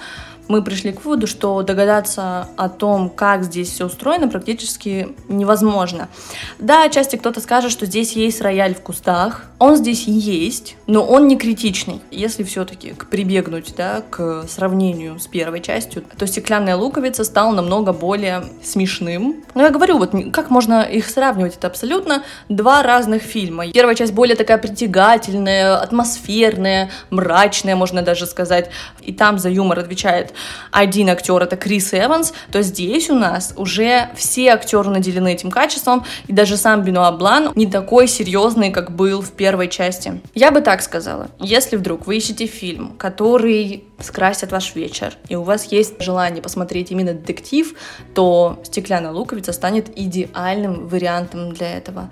мы 0.48 0.62
пришли 0.62 0.92
к 0.92 1.04
выводу, 1.04 1.28
что 1.28 1.62
догадаться 1.64 2.48
о 2.58 2.70
том, 2.70 3.10
как 3.10 3.44
здесь 3.44 3.70
все 3.70 3.86
устроено, 3.86 4.28
практически 4.28 5.16
невозможно. 5.28 6.10
Да, 6.60 6.84
отчасти 6.84 7.16
кто-то 7.16 7.40
скажет, 7.40 7.72
что 7.72 7.86
здесь 7.86 8.14
есть 8.14 8.42
рояль 8.42 8.76
в 8.76 8.82
кустах. 8.82 9.46
Он 9.60 9.78
здесь 9.78 10.04
есть, 10.08 10.76
но 10.88 11.04
он 11.04 11.28
не 11.28 11.38
критичный. 11.38 12.02
Если 12.12 12.44
все-таки 12.44 12.94
прибегнуть 13.10 13.74
да, 13.78 14.04
к 14.10 14.46
сравнению 14.50 15.20
с 15.20 15.28
первой 15.28 15.62
частью, 15.62 16.04
то 16.18 16.28
«Стеклянная 16.28 16.76
луковица» 16.76 17.24
стал 17.24 17.52
намного 17.54 17.94
более 17.94 18.44
смешным. 18.62 19.44
Но 19.56 19.64
я 19.64 19.70
говорю, 19.70 19.98
вот 19.98 20.14
как 20.34 20.50
можно 20.50 20.84
их 20.84 21.08
сравнивать? 21.08 21.56
Это 21.56 21.68
абсолютно 21.68 22.24
два 22.50 22.84
разных 22.84 23.22
фильма. 23.22 23.72
Первая 23.72 23.96
часть 23.96 24.14
более 24.14 24.36
такая 24.36 24.58
притягательная, 24.58 25.78
атмосферная, 25.78 26.92
мрачная, 27.10 27.76
можно 27.76 28.02
даже 28.02 28.26
сказать. 28.26 28.70
И 29.02 29.14
там 29.14 29.40
за 29.40 29.50
юмор 29.50 29.80
отвечает 29.80 30.33
один 30.72 31.10
актер 31.10 31.42
это 31.42 31.56
Крис 31.56 31.94
Эванс, 31.94 32.34
то 32.52 32.62
здесь 32.62 33.10
у 33.10 33.16
нас 33.16 33.54
уже 33.58 34.10
все 34.16 34.50
актеры 34.50 34.90
наделены 34.90 35.34
этим 35.34 35.52
качеством, 35.52 36.06
и 36.28 36.34
даже 36.34 36.58
сам 36.58 36.84
Бенуа 36.84 37.12
Блан 37.12 37.52
не 37.56 37.68
такой 37.68 38.08
серьезный, 38.08 38.72
как 38.72 38.96
был 38.96 39.22
в 39.22 39.32
первой 39.32 39.68
части. 39.68 40.22
Я 40.34 40.52
бы 40.52 40.62
так 40.62 40.82
сказала, 40.82 41.30
если 41.40 41.76
вдруг 41.76 42.08
вы 42.08 42.18
ищете 42.18 42.46
фильм, 42.46 42.94
который 42.98 43.86
скрасит 44.00 44.52
ваш 44.52 44.76
вечер, 44.76 45.14
и 45.30 45.36
у 45.36 45.44
вас 45.44 45.66
есть 45.66 46.02
желание 46.02 46.42
посмотреть 46.42 46.92
именно 46.92 47.14
детектив, 47.14 47.74
то 48.14 48.60
«Стеклянная 48.64 49.12
луковица» 49.12 49.54
станет 49.54 49.98
идеальным 49.98 50.88
вариантом 50.88 51.54
для 51.54 51.78
этого. 51.78 52.10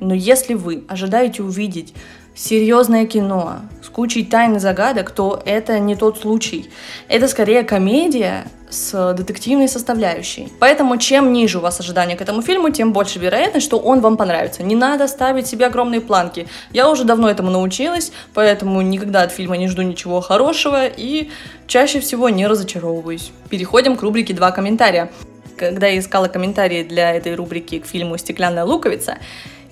Но 0.00 0.14
если 0.14 0.54
вы 0.54 0.84
ожидаете 0.88 1.42
увидеть 1.42 1.94
серьезное 2.34 3.06
кино 3.06 3.60
с 3.82 3.88
кучей 3.88 4.24
тайн 4.24 4.56
и 4.56 4.58
загадок, 4.58 5.10
то 5.10 5.40
это 5.44 5.78
не 5.78 5.94
тот 5.96 6.18
случай. 6.18 6.70
Это 7.08 7.28
скорее 7.28 7.62
комедия 7.62 8.44
с 8.70 9.14
детективной 9.14 9.68
составляющей. 9.68 10.52
Поэтому 10.58 10.96
чем 10.96 11.32
ниже 11.32 11.58
у 11.58 11.60
вас 11.60 11.78
ожидания 11.78 12.16
к 12.16 12.20
этому 12.20 12.42
фильму, 12.42 12.70
тем 12.70 12.92
больше 12.92 13.18
вероятность, 13.20 13.64
что 13.64 13.78
он 13.78 14.00
вам 14.00 14.16
понравится. 14.16 14.62
Не 14.64 14.74
надо 14.74 15.06
ставить 15.06 15.46
себе 15.46 15.66
огромные 15.66 16.00
планки. 16.00 16.48
Я 16.72 16.90
уже 16.90 17.04
давно 17.04 17.30
этому 17.30 17.50
научилась, 17.50 18.10
поэтому 18.34 18.82
никогда 18.82 19.22
от 19.22 19.32
фильма 19.32 19.56
не 19.56 19.68
жду 19.68 19.82
ничего 19.82 20.20
хорошего 20.20 20.86
и 20.86 21.30
чаще 21.68 22.00
всего 22.00 22.28
не 22.28 22.46
разочаровываюсь. 22.46 23.30
Переходим 23.48 23.96
к 23.96 24.02
рубрике 24.02 24.34
«Два 24.34 24.50
комментария». 24.50 25.10
Когда 25.56 25.86
я 25.86 26.00
искала 26.00 26.26
комментарии 26.26 26.82
для 26.82 27.14
этой 27.14 27.36
рубрики 27.36 27.78
к 27.78 27.86
фильму 27.86 28.18
«Стеклянная 28.18 28.64
луковица», 28.64 29.18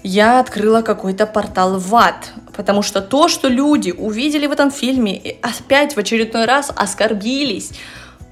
я 0.03 0.41
открыла 0.41 0.83
какой-то 0.83 1.27
портал 1.27 1.79
в 1.79 1.95
ад, 1.95 2.33
потому 2.57 2.83
что 2.83 3.01
то, 3.01 3.29
что 3.29 3.49
люди 3.49 3.91
увидели 3.91 4.47
в 4.47 4.53
этом 4.53 4.71
фильме, 4.71 5.37
опять 5.43 5.95
в 5.95 5.99
очередной 5.99 6.45
раз 6.45 6.73
оскорбились. 6.75 7.73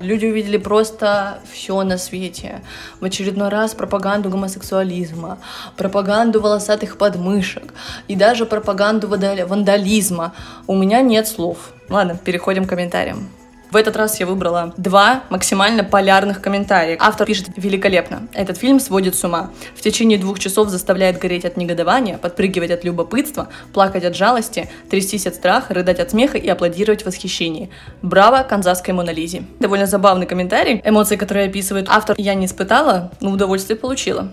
Люди 0.01 0.25
увидели 0.25 0.57
просто 0.57 1.41
все 1.53 1.83
на 1.83 1.99
свете. 1.99 2.63
В 3.01 3.05
очередной 3.05 3.51
раз 3.51 3.75
пропаганду 3.75 4.31
гомосексуализма, 4.31 5.39
пропаганду 5.77 6.41
волосатых 6.41 6.97
подмышек 6.97 7.75
и 8.09 8.17
даже 8.17 8.47
пропаганду 8.47 9.09
вандализма. 9.09 10.33
У 10.67 10.75
меня 10.75 11.03
нет 11.03 11.29
слов. 11.29 11.73
Ладно, 11.91 12.17
переходим 12.17 12.65
к 12.65 12.71
комментариям. 12.71 13.29
В 13.71 13.77
этот 13.77 13.95
раз 13.95 14.19
я 14.19 14.27
выбрала 14.27 14.75
два 14.77 15.23
максимально 15.31 15.85
полярных 15.85 16.41
комментария. 16.41 16.97
Автор 16.99 17.25
пишет 17.25 17.51
великолепно. 17.57 18.27
Этот 18.33 18.59
фильм 18.59 18.81
сводит 18.81 19.15
с 19.15 19.23
ума. 19.23 19.51
В 19.77 19.81
течение 19.81 20.19
двух 20.19 20.41
часов 20.41 20.71
заставляет 20.71 21.19
гореть 21.19 21.45
от 21.45 21.57
негодования, 21.57 22.19
подпрыгивать 22.19 22.73
от 22.73 22.83
любопытства, 22.83 23.49
плакать 23.73 24.05
от 24.05 24.17
жалости, 24.17 24.69
трястись 24.91 25.29
от 25.29 25.37
страха, 25.37 25.73
рыдать 25.73 26.01
от 26.01 26.11
смеха 26.11 26.37
и 26.37 26.49
аплодировать 26.49 27.03
в 27.03 27.07
восхищении. 27.07 27.71
Браво 28.03 28.43
канзасской 28.43 28.93
Монолизе. 28.93 29.45
Довольно 29.61 29.87
забавный 29.87 30.27
комментарий. 30.27 30.83
Эмоции, 30.85 31.15
которые 31.15 31.49
описывает 31.49 31.87
автор, 31.89 32.17
я 32.19 32.35
не 32.35 32.47
испытала, 32.47 33.13
но 33.21 33.31
удовольствие 33.31 33.79
получила. 33.79 34.31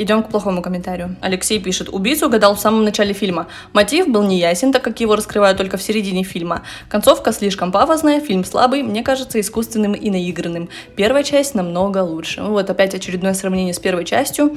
Идем 0.00 0.22
к 0.22 0.28
плохому 0.28 0.62
комментарию. 0.62 1.16
Алексей 1.20 1.58
пишет, 1.58 1.88
убийцу 1.88 2.26
угадал 2.26 2.54
в 2.54 2.60
самом 2.60 2.84
начале 2.84 3.12
фильма. 3.12 3.48
Мотив 3.72 4.06
был 4.06 4.22
неясен, 4.22 4.72
так 4.72 4.84
как 4.84 5.00
его 5.00 5.16
раскрывают 5.16 5.58
только 5.58 5.76
в 5.76 5.82
середине 5.82 6.22
фильма. 6.22 6.62
Концовка 6.88 7.32
слишком 7.32 7.72
пафосная, 7.72 8.20
фильм 8.20 8.44
слабый, 8.44 8.84
мне 8.84 9.02
кажется, 9.02 9.40
искусственным 9.40 9.94
и 9.94 10.08
наигранным. 10.08 10.68
Первая 10.94 11.24
часть 11.24 11.56
намного 11.56 11.98
лучше. 12.04 12.42
Ну 12.42 12.50
вот 12.50 12.70
опять 12.70 12.94
очередное 12.94 13.34
сравнение 13.34 13.74
с 13.74 13.80
первой 13.80 14.04
частью. 14.04 14.56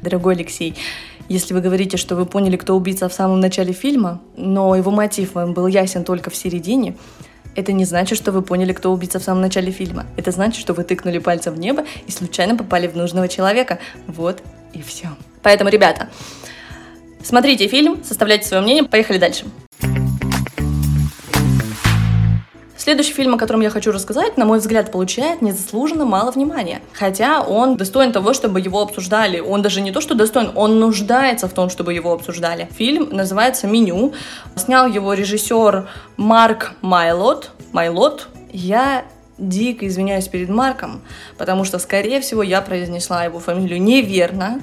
Дорогой 0.00 0.36
Алексей, 0.36 0.74
если 1.28 1.52
вы 1.52 1.60
говорите, 1.60 1.98
что 1.98 2.16
вы 2.16 2.24
поняли, 2.24 2.56
кто 2.56 2.74
убийца 2.74 3.10
в 3.10 3.12
самом 3.12 3.40
начале 3.40 3.74
фильма, 3.74 4.22
но 4.38 4.74
его 4.74 4.90
мотив 4.90 5.34
вам 5.34 5.52
был 5.52 5.66
ясен 5.66 6.02
только 6.02 6.30
в 6.30 6.36
середине, 6.36 6.96
это 7.54 7.72
не 7.72 7.84
значит, 7.84 8.16
что 8.16 8.32
вы 8.32 8.40
поняли, 8.40 8.72
кто 8.72 8.90
убийца 8.90 9.18
в 9.18 9.22
самом 9.22 9.42
начале 9.42 9.70
фильма. 9.70 10.06
Это 10.16 10.30
значит, 10.30 10.58
что 10.58 10.72
вы 10.72 10.84
тыкнули 10.84 11.18
пальцем 11.18 11.54
в 11.54 11.58
небо 11.58 11.84
и 12.06 12.10
случайно 12.10 12.56
попали 12.56 12.86
в 12.86 12.96
нужного 12.96 13.28
человека. 13.28 13.80
Вот 14.06 14.42
и 14.72 14.82
все. 14.82 15.08
Поэтому, 15.42 15.70
ребята, 15.70 16.08
смотрите 17.22 17.68
фильм, 17.68 18.02
составляйте 18.04 18.46
свое 18.46 18.62
мнение, 18.62 18.84
поехали 18.84 19.18
дальше. 19.18 19.44
Следующий 22.88 23.12
фильм, 23.12 23.34
о 23.34 23.38
котором 23.38 23.60
я 23.60 23.68
хочу 23.68 23.92
рассказать, 23.92 24.38
на 24.38 24.46
мой 24.46 24.60
взгляд, 24.60 24.90
получает 24.90 25.42
незаслуженно 25.42 26.06
мало 26.06 26.30
внимания. 26.30 26.80
Хотя 26.94 27.42
он 27.42 27.76
достоин 27.76 28.12
того, 28.12 28.32
чтобы 28.32 28.60
его 28.60 28.80
обсуждали. 28.80 29.40
Он 29.40 29.60
даже 29.60 29.82
не 29.82 29.92
то, 29.92 30.00
что 30.00 30.14
достоин, 30.14 30.52
он 30.54 30.80
нуждается 30.80 31.48
в 31.48 31.52
том, 31.52 31.68
чтобы 31.68 31.92
его 31.92 32.14
обсуждали. 32.14 32.66
Фильм 32.78 33.10
называется 33.10 33.66
«Меню». 33.66 34.14
Снял 34.56 34.86
его 34.86 35.12
режиссер 35.12 35.86
Марк 36.16 36.72
Майлот. 36.80 37.50
Майлот. 37.72 38.28
Я 38.52 39.04
дико 39.38 39.86
извиняюсь 39.86 40.28
перед 40.28 40.48
Марком, 40.48 41.02
потому 41.36 41.64
что, 41.64 41.78
скорее 41.78 42.20
всего, 42.20 42.42
я 42.42 42.60
произнесла 42.60 43.24
его 43.24 43.38
фамилию 43.38 43.80
неверно, 43.80 44.60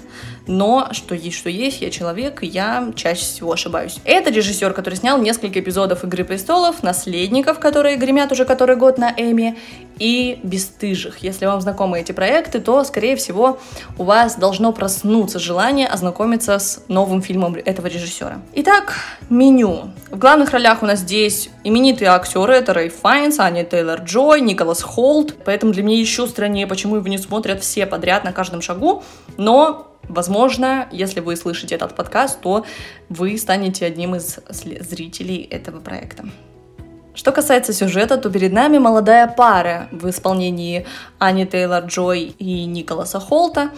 но 0.47 0.89
что 0.91 1.15
есть, 1.15 1.37
что 1.37 1.49
есть, 1.49 1.81
я 1.81 1.89
человек, 1.89 2.43
и 2.43 2.47
я 2.47 2.91
чаще 2.95 3.21
всего 3.21 3.53
ошибаюсь. 3.53 3.99
Это 4.03 4.29
режиссер, 4.29 4.73
который 4.73 4.95
снял 4.95 5.17
несколько 5.19 5.59
эпизодов 5.59 6.03
«Игры 6.03 6.23
престолов», 6.23 6.83
«Наследников», 6.83 7.59
которые 7.59 7.97
гремят 7.97 8.31
уже 8.31 8.45
который 8.45 8.75
год 8.75 8.97
на 8.97 9.13
Эми, 9.17 9.57
и 9.97 10.39
«Бестыжих». 10.43 11.19
Если 11.19 11.45
вам 11.45 11.61
знакомы 11.61 11.99
эти 12.01 12.11
проекты, 12.11 12.59
то, 12.59 12.83
скорее 12.83 13.15
всего, 13.15 13.59
у 13.97 14.03
вас 14.03 14.35
должно 14.35 14.73
проснуться 14.73 15.39
желание 15.39 15.87
ознакомиться 15.87 16.59
с 16.59 16.83
новым 16.87 17.21
фильмом 17.21 17.55
этого 17.55 17.87
режиссера. 17.87 18.41
Итак, 18.53 18.93
меню. 19.29 19.91
В 20.11 20.17
главных 20.17 20.51
ролях 20.51 20.83
у 20.83 20.85
нас 20.85 20.99
здесь 20.99 21.49
именитые 21.63 22.09
актеры. 22.09 22.55
Это 22.55 22.73
Рэй 22.73 22.89
Файнс, 22.89 23.39
Аня 23.39 23.63
Тейлор-Джой, 23.63 24.41
Николас 24.41 24.81
Холт. 24.81 25.33
Поэтому 25.45 25.71
для 25.71 25.83
меня 25.83 25.97
еще 25.97 26.27
страннее, 26.27 26.67
почему 26.67 26.97
его 26.97 27.07
не 27.07 27.17
смотрят 27.17 27.61
все 27.61 27.85
подряд 27.85 28.23
на 28.23 28.33
каждом 28.33 28.61
шагу. 28.61 29.03
Но 29.37 29.94
Возможно, 30.09 30.87
если 30.91 31.19
вы 31.19 31.35
слышите 31.35 31.75
этот 31.75 31.95
подкаст, 31.95 32.39
то 32.41 32.65
вы 33.09 33.37
станете 33.37 33.85
одним 33.85 34.15
из 34.15 34.39
зрителей 34.49 35.41
этого 35.41 35.79
проекта. 35.79 36.25
Что 37.15 37.31
касается 37.31 37.71
сюжета, 37.71 38.17
то 38.17 38.29
перед 38.29 38.51
нами 38.51 38.77
молодая 38.77 39.27
пара 39.27 39.87
в 39.91 40.09
исполнении 40.09 40.85
Ани 41.17 41.45
Тейлор-Джой 41.45 42.35
и 42.37 42.65
Николаса 42.65 43.19
Холта, 43.21 43.71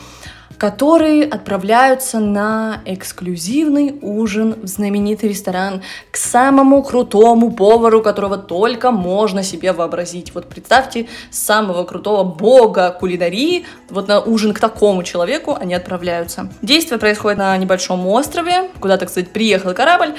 которые 0.58 1.24
отправляются 1.26 2.20
на 2.20 2.82
эксклюзивный 2.86 3.98
ужин 4.02 4.56
в 4.62 4.68
знаменитый 4.68 5.30
ресторан 5.30 5.82
к 6.12 6.18
самому 6.18 6.84
крутому 6.84 7.52
повару, 7.52 8.02
которого 8.02 8.38
только 8.38 8.92
можно 8.92 9.44
себе 9.44 9.74
вообразить. 9.74 10.34
Вот 10.34 10.48
представьте, 10.48 11.08
самого 11.30 11.84
крутого 11.84 12.24
бога 12.24 12.92
кулинарии, 12.92 13.66
вот 13.90 14.08
на 14.08 14.20
ужин 14.20 14.54
к 14.54 14.60
такому 14.60 15.04
человеку 15.04 15.56
они 15.60 15.74
отправляются. 15.74 16.50
Действие 16.62 17.00
происходит 17.00 17.38
на 17.38 17.56
небольшом 17.58 18.06
острове, 18.08 18.70
куда, 18.80 18.98
так 18.98 19.10
сказать, 19.10 19.30
приехал 19.30 19.74
корабль, 19.74 20.16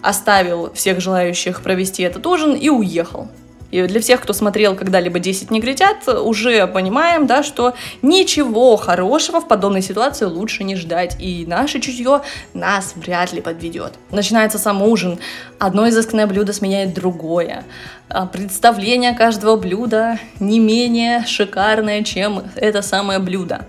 оставил 0.00 0.72
всех 0.72 1.00
желающих 1.00 1.62
провести 1.62 2.02
этот 2.02 2.26
ужин 2.26 2.54
и 2.54 2.68
уехал. 2.68 3.28
И 3.72 3.82
для 3.82 4.00
всех, 4.00 4.20
кто 4.20 4.34
смотрел 4.34 4.76
когда-либо 4.76 5.18
«10 5.18 5.46
негритят», 5.50 6.06
уже 6.06 6.66
понимаем, 6.66 7.26
да, 7.26 7.42
что 7.42 7.74
ничего 8.02 8.76
хорошего 8.76 9.40
в 9.40 9.48
подобной 9.48 9.80
ситуации 9.80 10.26
лучше 10.26 10.62
не 10.62 10.76
ждать. 10.76 11.16
И 11.18 11.44
наше 11.46 11.80
чутье 11.80 12.20
нас 12.52 12.92
вряд 12.94 13.32
ли 13.32 13.40
подведет. 13.40 13.94
Начинается 14.10 14.58
сам 14.58 14.82
ужин. 14.82 15.18
Одно 15.58 15.88
изысканное 15.88 16.26
блюдо 16.26 16.52
сменяет 16.52 16.92
другое. 16.92 17.64
А 18.10 18.26
представление 18.26 19.14
каждого 19.14 19.56
блюда 19.56 20.18
не 20.38 20.60
менее 20.60 21.24
шикарное, 21.26 22.02
чем 22.04 22.42
это 22.56 22.82
самое 22.82 23.20
блюдо. 23.20 23.66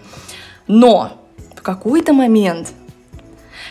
Но 0.68 1.26
в 1.56 1.62
какой-то 1.62 2.12
момент 2.12 2.74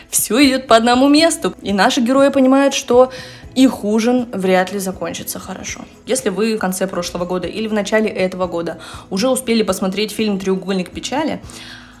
все 0.09 0.43
идет 0.43 0.67
по 0.67 0.75
одному 0.75 1.07
месту. 1.09 1.53
И 1.61 1.73
наши 1.73 2.01
герои 2.01 2.29
понимают, 2.29 2.73
что 2.73 3.11
их 3.55 3.83
ужин 3.83 4.29
вряд 4.31 4.71
ли 4.71 4.79
закончится 4.79 5.39
хорошо. 5.39 5.81
Если 6.05 6.29
вы 6.29 6.55
в 6.55 6.59
конце 6.59 6.87
прошлого 6.87 7.25
года 7.25 7.47
или 7.47 7.67
в 7.67 7.73
начале 7.73 8.09
этого 8.09 8.47
года 8.47 8.79
уже 9.09 9.29
успели 9.29 9.63
посмотреть 9.63 10.11
фильм 10.11 10.39
«Треугольник 10.39 10.89
печали», 10.89 11.41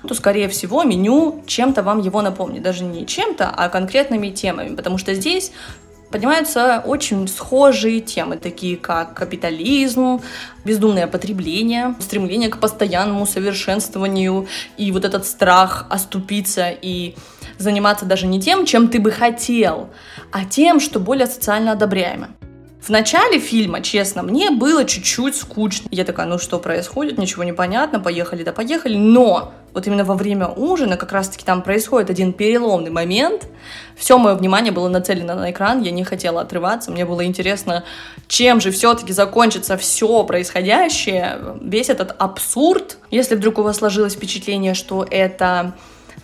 то, 0.07 0.13
скорее 0.13 0.49
всего, 0.49 0.83
меню 0.83 1.43
чем-то 1.47 1.81
вам 1.81 2.01
его 2.01 2.21
напомнит. 2.21 2.61
Даже 2.61 2.83
не 2.83 3.05
чем-то, 3.05 3.49
а 3.49 3.69
конкретными 3.69 4.29
темами. 4.29 4.75
Потому 4.75 4.97
что 4.97 5.13
здесь 5.13 5.51
поднимаются 6.11 6.83
очень 6.85 7.27
схожие 7.27 7.99
темы, 7.99 8.37
такие 8.37 8.77
как 8.77 9.13
капитализм, 9.13 10.21
бездумное 10.65 11.07
потребление, 11.07 11.95
стремление 11.99 12.49
к 12.49 12.59
постоянному 12.59 13.25
совершенствованию 13.25 14.47
и 14.77 14.91
вот 14.91 15.05
этот 15.05 15.25
страх 15.25 15.87
оступиться 15.89 16.69
и 16.69 17.15
заниматься 17.63 18.05
даже 18.05 18.27
не 18.27 18.39
тем, 18.39 18.65
чем 18.65 18.89
ты 18.89 18.99
бы 18.99 19.11
хотел, 19.11 19.89
а 20.31 20.45
тем, 20.45 20.79
что 20.79 20.99
более 20.99 21.27
социально 21.27 21.71
одобряемо. 21.71 22.29
В 22.83 22.89
начале 22.89 23.39
фильма, 23.39 23.79
честно, 23.79 24.23
мне 24.23 24.51
было 24.51 24.83
чуть-чуть 24.83 25.37
скучно. 25.37 25.87
Я 25.89 26.03
такая, 26.03 26.27
ну 26.27 26.37
что 26.37 26.59
происходит, 26.59 27.17
ничего 27.17 27.45
не 27.45 27.53
понятно, 27.53 28.01
поехали, 28.01 28.43
да 28.43 28.51
поехали. 28.51 28.97
Но 28.97 29.53
вот 29.73 29.87
именно 29.87 30.03
во 30.03 30.15
время 30.15 30.47
ужина 30.47 30.97
как 30.97 31.13
раз-таки 31.13 31.45
там 31.45 31.61
происходит 31.61 32.09
один 32.09 32.33
переломный 32.33 32.91
момент. 32.91 33.47
Все 33.95 34.17
мое 34.17 34.35
внимание 34.35 34.73
было 34.73 34.89
нацелено 34.89 35.33
на 35.33 35.51
экран, 35.51 35.81
я 35.81 35.91
не 35.91 36.03
хотела 36.03 36.41
отрываться, 36.41 36.91
мне 36.91 37.05
было 37.05 37.25
интересно, 37.25 37.85
чем 38.27 38.59
же 38.59 38.69
все-таки 38.71 39.13
закончится 39.13 39.77
все 39.77 40.25
происходящее, 40.25 41.39
весь 41.61 41.89
этот 41.89 42.13
абсурд. 42.19 42.97
Если 43.11 43.35
вдруг 43.35 43.59
у 43.59 43.61
вас 43.61 43.77
сложилось 43.77 44.15
впечатление, 44.15 44.73
что 44.73 45.07
это 45.09 45.73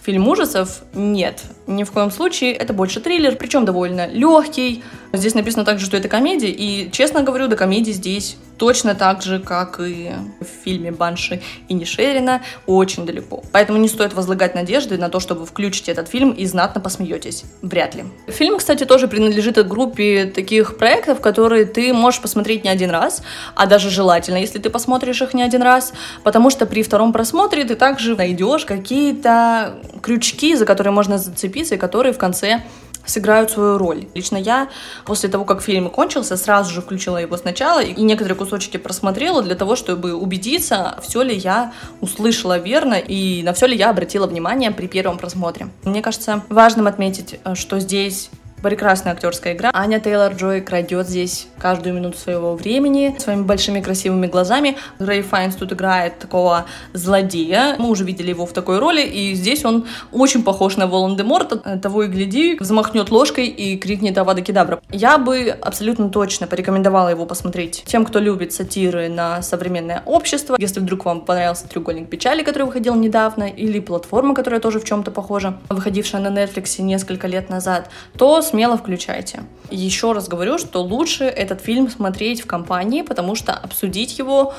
фильм 0.02 0.28
ужасов, 0.28 0.84
нет, 0.94 1.44
ни 1.68 1.84
в 1.84 1.92
коем 1.92 2.12
случае. 2.12 2.54
Это 2.54 2.74
больше 2.74 3.00
триллер, 3.00 3.36
причем 3.36 3.66
довольно 3.66 4.08
легкий. 4.08 4.84
Здесь 5.12 5.34
написано 5.34 5.66
также, 5.66 5.86
что 5.86 5.98
это 5.98 6.08
комедия, 6.08 6.52
и, 6.52 6.92
честно 6.92 7.24
говорю, 7.24 7.48
до 7.48 7.56
комедии 7.56 7.92
здесь 7.92 8.38
точно 8.58 8.94
так 8.94 9.24
же, 9.24 9.40
как 9.40 9.80
и 9.80 10.12
в 10.42 10.64
фильме 10.64 10.92
«Банши» 10.92 11.42
и 11.68 11.74
Нишерина, 11.74 12.42
очень 12.68 13.06
далеко. 13.06 13.42
Поэтому 13.52 13.80
не 13.80 13.88
стоит 13.88 14.14
возлагать 14.14 14.54
надежды 14.54 14.98
на 14.98 15.10
то, 15.10 15.20
чтобы 15.20 15.46
включить 15.46 15.90
этот 15.90 16.10
фильм 16.10 16.32
и 16.32 16.46
знатно 16.46 16.82
посмеетесь. 16.82 17.46
Вряд 17.62 17.96
ли. 17.96 18.04
Фильм, 18.28 18.58
кстати, 18.58 18.84
тоже 18.84 19.08
принадлежит 19.08 19.56
к 19.56 19.68
группе 19.68 20.26
таких 20.26 20.78
проектов, 20.78 21.22
которые 21.22 21.66
ты 21.66 21.94
можешь 21.94 22.22
посмотреть 22.22 22.66
не 22.66 22.70
один 22.70 22.92
раз, 22.92 23.24
а 23.56 23.66
даже 23.66 23.90
желательно, 23.90 24.38
если 24.38 24.60
ты 24.60 24.70
посмотришь 24.70 25.22
их 25.22 25.34
не 25.34 25.42
один 25.42 25.62
раз, 25.62 25.94
потому 26.24 26.50
что 26.50 26.66
при 26.66 26.84
втором 26.84 27.14
просмотре 27.14 27.64
ты 27.64 27.76
также 27.76 28.16
найдешь 28.16 28.66
какие-то 28.66 29.80
крючки, 30.04 30.56
за 30.56 30.66
которые 30.66 30.92
можно 30.92 31.18
зацепиться, 31.18 31.76
и 31.76 31.78
которые 31.78 32.14
в 32.14 32.18
конце 32.18 32.64
сыграют 33.10 33.52
свою 33.52 33.78
роль. 33.78 34.08
Лично 34.14 34.38
я 34.38 34.70
после 35.06 35.30
того, 35.30 35.46
как 35.46 35.62
фильм 35.62 35.90
кончился, 35.90 36.38
сразу 36.38 36.74
же 36.74 36.82
включила 36.82 37.18
его 37.18 37.38
сначала 37.38 37.82
и 37.82 38.02
некоторые 38.02 38.38
кусочки 38.38 38.78
просмотрела 38.78 39.42
для 39.42 39.56
того, 39.56 39.76
чтобы 39.76 40.14
убедиться, 40.14 41.00
все 41.02 41.22
ли 41.22 41.36
я 41.36 41.74
услышала 42.02 42.58
верно 42.58 42.96
и 42.96 43.44
на 43.44 43.54
все 43.54 43.68
ли 43.68 43.76
я 43.76 43.90
обратила 43.90 44.28
внимание 44.28 44.72
при 44.72 44.88
первом 44.88 45.18
просмотре. 45.18 45.70
Мне 45.84 46.02
кажется 46.02 46.44
важным 46.50 46.88
отметить, 46.88 47.40
э, 47.44 47.56
что 47.56 47.80
здесь 47.80 48.30
Прекрасная 48.62 49.14
актерская 49.14 49.54
игра. 49.54 49.70
Аня 49.74 50.00
Тейлор-Джой 50.00 50.62
крадет 50.62 51.08
здесь 51.08 51.48
каждую 51.58 51.96
минуту 51.96 52.18
своего 52.18 52.56
времени 52.56 53.16
своими 53.20 53.44
большими 53.44 53.80
красивыми 53.82 54.28
глазами. 54.28 54.78
Рэй 55.00 55.22
Файнс 55.22 55.56
тут 55.56 55.72
играет 55.72 56.20
такого 56.20 56.66
злодея. 56.94 57.76
Мы 57.80 57.90
уже 57.90 58.04
видели 58.04 58.30
его 58.30 58.46
в 58.46 58.52
такой 58.52 58.80
роли, 58.80 59.02
и 59.02 59.34
здесь 59.34 59.64
он 59.64 59.88
очень 60.12 60.44
похож 60.44 60.76
на 60.78 60.88
Волан-де-Морта. 60.88 61.80
Того 61.80 62.04
и 62.04 62.08
гляди, 62.08 62.58
взмахнет 62.60 63.12
ложкой 63.12 63.48
и 63.48 63.78
крикнет 63.78 64.18
Авада 64.18 64.42
Кедабра. 64.42 64.82
Я 64.92 65.18
бы 65.18 65.56
абсолютно 65.62 66.10
точно 66.10 66.48
порекомендовала 66.48 67.10
его 67.10 67.26
посмотреть 67.26 67.84
тем, 67.86 68.06
кто 68.06 68.20
любит 68.20 68.52
сатиры 68.52 69.08
на 69.08 69.42
современное 69.42 70.04
общество. 70.06 70.58
Если 70.60 70.82
вдруг 70.82 71.06
вам 71.06 71.22
понравился 71.22 71.68
«Треугольник 71.68 72.10
печали», 72.10 72.44
который 72.44 72.64
выходил 72.64 72.96
недавно, 72.96 73.44
или 73.44 73.80
«Платформа», 73.80 74.36
которая 74.36 74.60
тоже 74.60 74.80
в 74.80 74.84
чем-то 74.84 75.12
похожа, 75.12 75.58
выходившая 75.70 76.22
на 76.22 76.28
Netflix 76.28 76.82
несколько 76.82 77.28
лет 77.28 77.50
назад, 77.50 77.90
то 78.18 78.42
смело 78.50 78.78
включайте. 78.78 79.44
Еще 79.72 80.12
раз 80.12 80.28
говорю, 80.28 80.58
что 80.58 80.82
лучше 80.82 81.26
этот 81.26 81.62
фильм 81.62 81.90
смотреть 81.90 82.42
в 82.42 82.48
компании, 82.48 83.02
потому 83.02 83.36
что 83.36 83.54
обсудить 83.54 84.18
его 84.18 84.54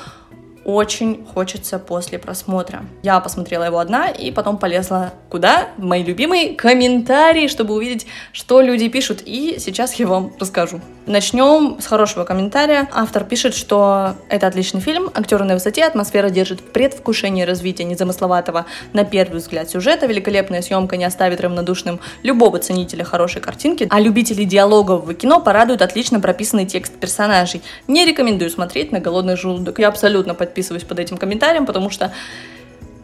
очень 0.63 1.25
хочется 1.33 1.79
после 1.79 2.19
просмотра. 2.19 2.85
Я 3.03 3.19
посмотрела 3.19 3.63
его 3.63 3.79
одна 3.79 4.07
и 4.09 4.31
потом 4.31 4.57
полезла 4.57 5.13
куда? 5.29 5.69
В 5.77 5.83
мои 5.83 6.03
любимые 6.03 6.55
комментарии, 6.55 7.47
чтобы 7.47 7.73
увидеть, 7.73 8.05
что 8.31 8.61
люди 8.61 8.87
пишут. 8.89 9.21
И 9.25 9.57
сейчас 9.59 9.93
я 9.95 10.07
вам 10.07 10.33
расскажу. 10.39 10.79
Начнем 11.07 11.77
с 11.79 11.87
хорошего 11.87 12.25
комментария. 12.25 12.87
Автор 12.93 13.23
пишет, 13.23 13.55
что 13.55 14.15
это 14.29 14.45
отличный 14.45 14.81
фильм, 14.81 15.09
актеры 15.13 15.45
на 15.45 15.55
высоте, 15.55 15.83
атмосфера 15.83 16.29
держит 16.29 16.61
в 16.61 16.65
предвкушении 16.65 17.41
развития 17.41 17.85
незамысловатого 17.85 18.67
на 18.93 19.03
первый 19.03 19.37
взгляд 19.37 19.69
сюжета, 19.69 20.05
великолепная 20.05 20.61
съемка 20.61 20.97
не 20.97 21.05
оставит 21.05 21.41
равнодушным 21.41 21.99
любого 22.21 22.59
ценителя 22.59 23.03
хорошей 23.03 23.41
картинки, 23.41 23.87
а 23.89 23.99
любителей 23.99 24.45
диалогов 24.45 25.05
в 25.05 25.13
кино 25.15 25.39
порадует 25.39 25.81
отлично 25.81 26.19
прописанный 26.19 26.67
текст 26.67 26.93
персонажей. 26.93 27.63
Не 27.87 28.05
рекомендую 28.05 28.51
смотреть 28.51 28.91
на 28.91 28.99
голодный 28.99 29.37
желудок. 29.37 29.79
Я 29.79 29.87
абсолютно 29.87 30.35
подписываюсь 30.51 30.83
под 30.83 30.99
этим 30.99 31.17
комментарием, 31.17 31.65
потому 31.65 31.89
что 31.89 32.11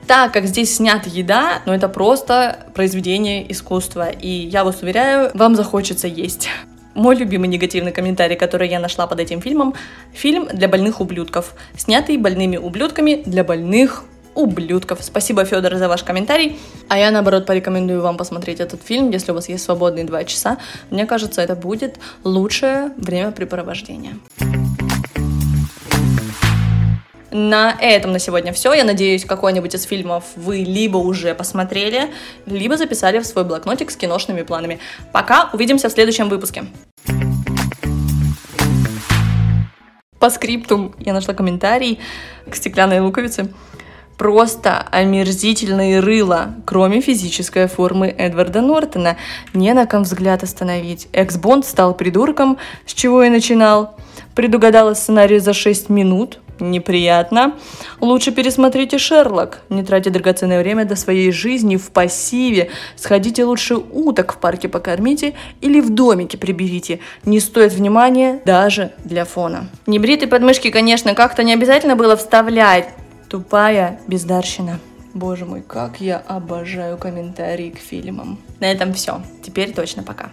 так 0.05 0.33
как 0.33 0.45
здесь 0.45 0.75
снята 0.75 1.09
еда, 1.09 1.61
ну 1.65 1.73
это 1.73 1.89
просто 1.89 2.59
произведение 2.73 3.49
искусства, 3.51 4.09
и 4.09 4.29
я 4.29 4.63
вас 4.63 4.81
уверяю, 4.81 5.31
вам 5.33 5.55
захочется 5.55 6.07
есть. 6.07 6.49
мой 6.97 7.15
любимый 7.15 7.47
негативный 7.47 7.91
комментарий, 7.91 8.35
который 8.35 8.67
я 8.69 8.79
нашла 8.79 9.07
под 9.07 9.19
этим 9.19 9.39
фильмом, 9.39 9.75
фильм 10.13 10.47
для 10.51 10.67
больных 10.67 10.99
ублюдков, 10.99 11.53
снятый 11.77 12.17
больными 12.17 12.57
ублюдками 12.57 13.21
для 13.25 13.43
больных 13.43 14.03
ублюдков. 14.33 14.99
Спасибо, 15.01 15.45
Федор, 15.45 15.75
за 15.75 15.87
ваш 15.87 16.03
комментарий. 16.03 16.59
А 16.89 16.97
я, 16.97 17.11
наоборот, 17.11 17.45
порекомендую 17.45 18.01
вам 18.01 18.17
посмотреть 18.17 18.59
этот 18.59 18.83
фильм, 18.83 19.11
если 19.11 19.31
у 19.31 19.35
вас 19.35 19.49
есть 19.49 19.63
свободные 19.63 20.05
два 20.05 20.23
часа. 20.23 20.57
Мне 20.89 21.05
кажется, 21.05 21.41
это 21.41 21.55
будет 21.55 21.99
лучшее 22.23 22.91
времяпрепровождение. 22.97 24.15
На 27.39 27.77
этом 27.79 28.13
на 28.13 28.17
сегодня 28.17 28.51
все. 28.51 28.73
Я 28.73 28.83
надеюсь, 28.83 29.23
какой-нибудь 29.23 29.75
из 29.75 29.83
фильмов 29.83 30.23
вы 30.35 30.63
либо 30.63 30.97
уже 30.97 31.35
посмотрели, 31.35 32.11
либо 32.47 32.77
записали 32.77 33.19
в 33.19 33.27
свой 33.27 33.45
блокнотик 33.45 33.91
с 33.91 33.95
киношными 33.95 34.41
планами. 34.41 34.79
Пока, 35.11 35.51
увидимся 35.53 35.87
в 35.89 35.91
следующем 35.91 36.29
выпуске. 36.29 36.65
По 40.17 40.31
скрипту 40.31 40.95
я 40.97 41.13
нашла 41.13 41.35
комментарий 41.35 41.99
к 42.49 42.55
стеклянной 42.55 43.01
луковице. 43.01 43.53
Просто 44.17 44.79
омерзительные 44.91 45.99
рыла, 45.99 46.55
кроме 46.65 47.01
физической 47.01 47.67
формы 47.67 48.07
Эдварда 48.07 48.61
Нортона. 48.61 49.15
Не 49.53 49.73
на 49.73 49.85
ком 49.85 50.01
взгляд 50.01 50.41
остановить. 50.41 51.07
Экс-Бонд 51.13 51.67
стал 51.67 51.93
придурком, 51.93 52.57
с 52.87 52.95
чего 52.95 53.21
и 53.21 53.29
начинал. 53.29 53.95
Предугадала 54.33 54.95
сценарий 54.95 55.37
за 55.37 55.53
6 55.53 55.89
минут, 55.89 56.39
неприятно. 56.59 57.55
Лучше 57.99 58.31
пересмотрите 58.31 58.97
Шерлок. 58.97 59.59
Не 59.69 59.83
тратьте 59.83 60.09
драгоценное 60.09 60.59
время 60.61 60.85
до 60.85 60.95
своей 60.95 61.31
жизни 61.31 61.77
в 61.77 61.91
пассиве. 61.91 62.69
Сходите 62.95 63.43
лучше 63.43 63.75
уток 63.75 64.33
в 64.33 64.37
парке 64.37 64.69
покормите 64.69 65.33
или 65.61 65.79
в 65.79 65.89
домике 65.89 66.37
приберите. 66.37 66.99
Не 67.25 67.39
стоит 67.39 67.73
внимания 67.73 68.41
даже 68.45 68.91
для 69.03 69.25
фона. 69.25 69.69
Небритые 69.85 70.29
подмышки, 70.29 70.69
конечно, 70.69 71.15
как-то 71.15 71.43
не 71.43 71.53
обязательно 71.53 71.95
было 71.95 72.15
вставлять. 72.15 72.89
Тупая 73.29 73.99
бездарщина. 74.07 74.79
Боже 75.13 75.45
мой, 75.45 75.61
как 75.61 75.99
я 75.99 76.17
обожаю 76.17 76.97
комментарии 76.97 77.71
к 77.71 77.79
фильмам. 77.79 78.39
На 78.59 78.71
этом 78.71 78.93
все. 78.93 79.21
Теперь 79.41 79.73
точно 79.73 80.03
пока. 80.03 80.29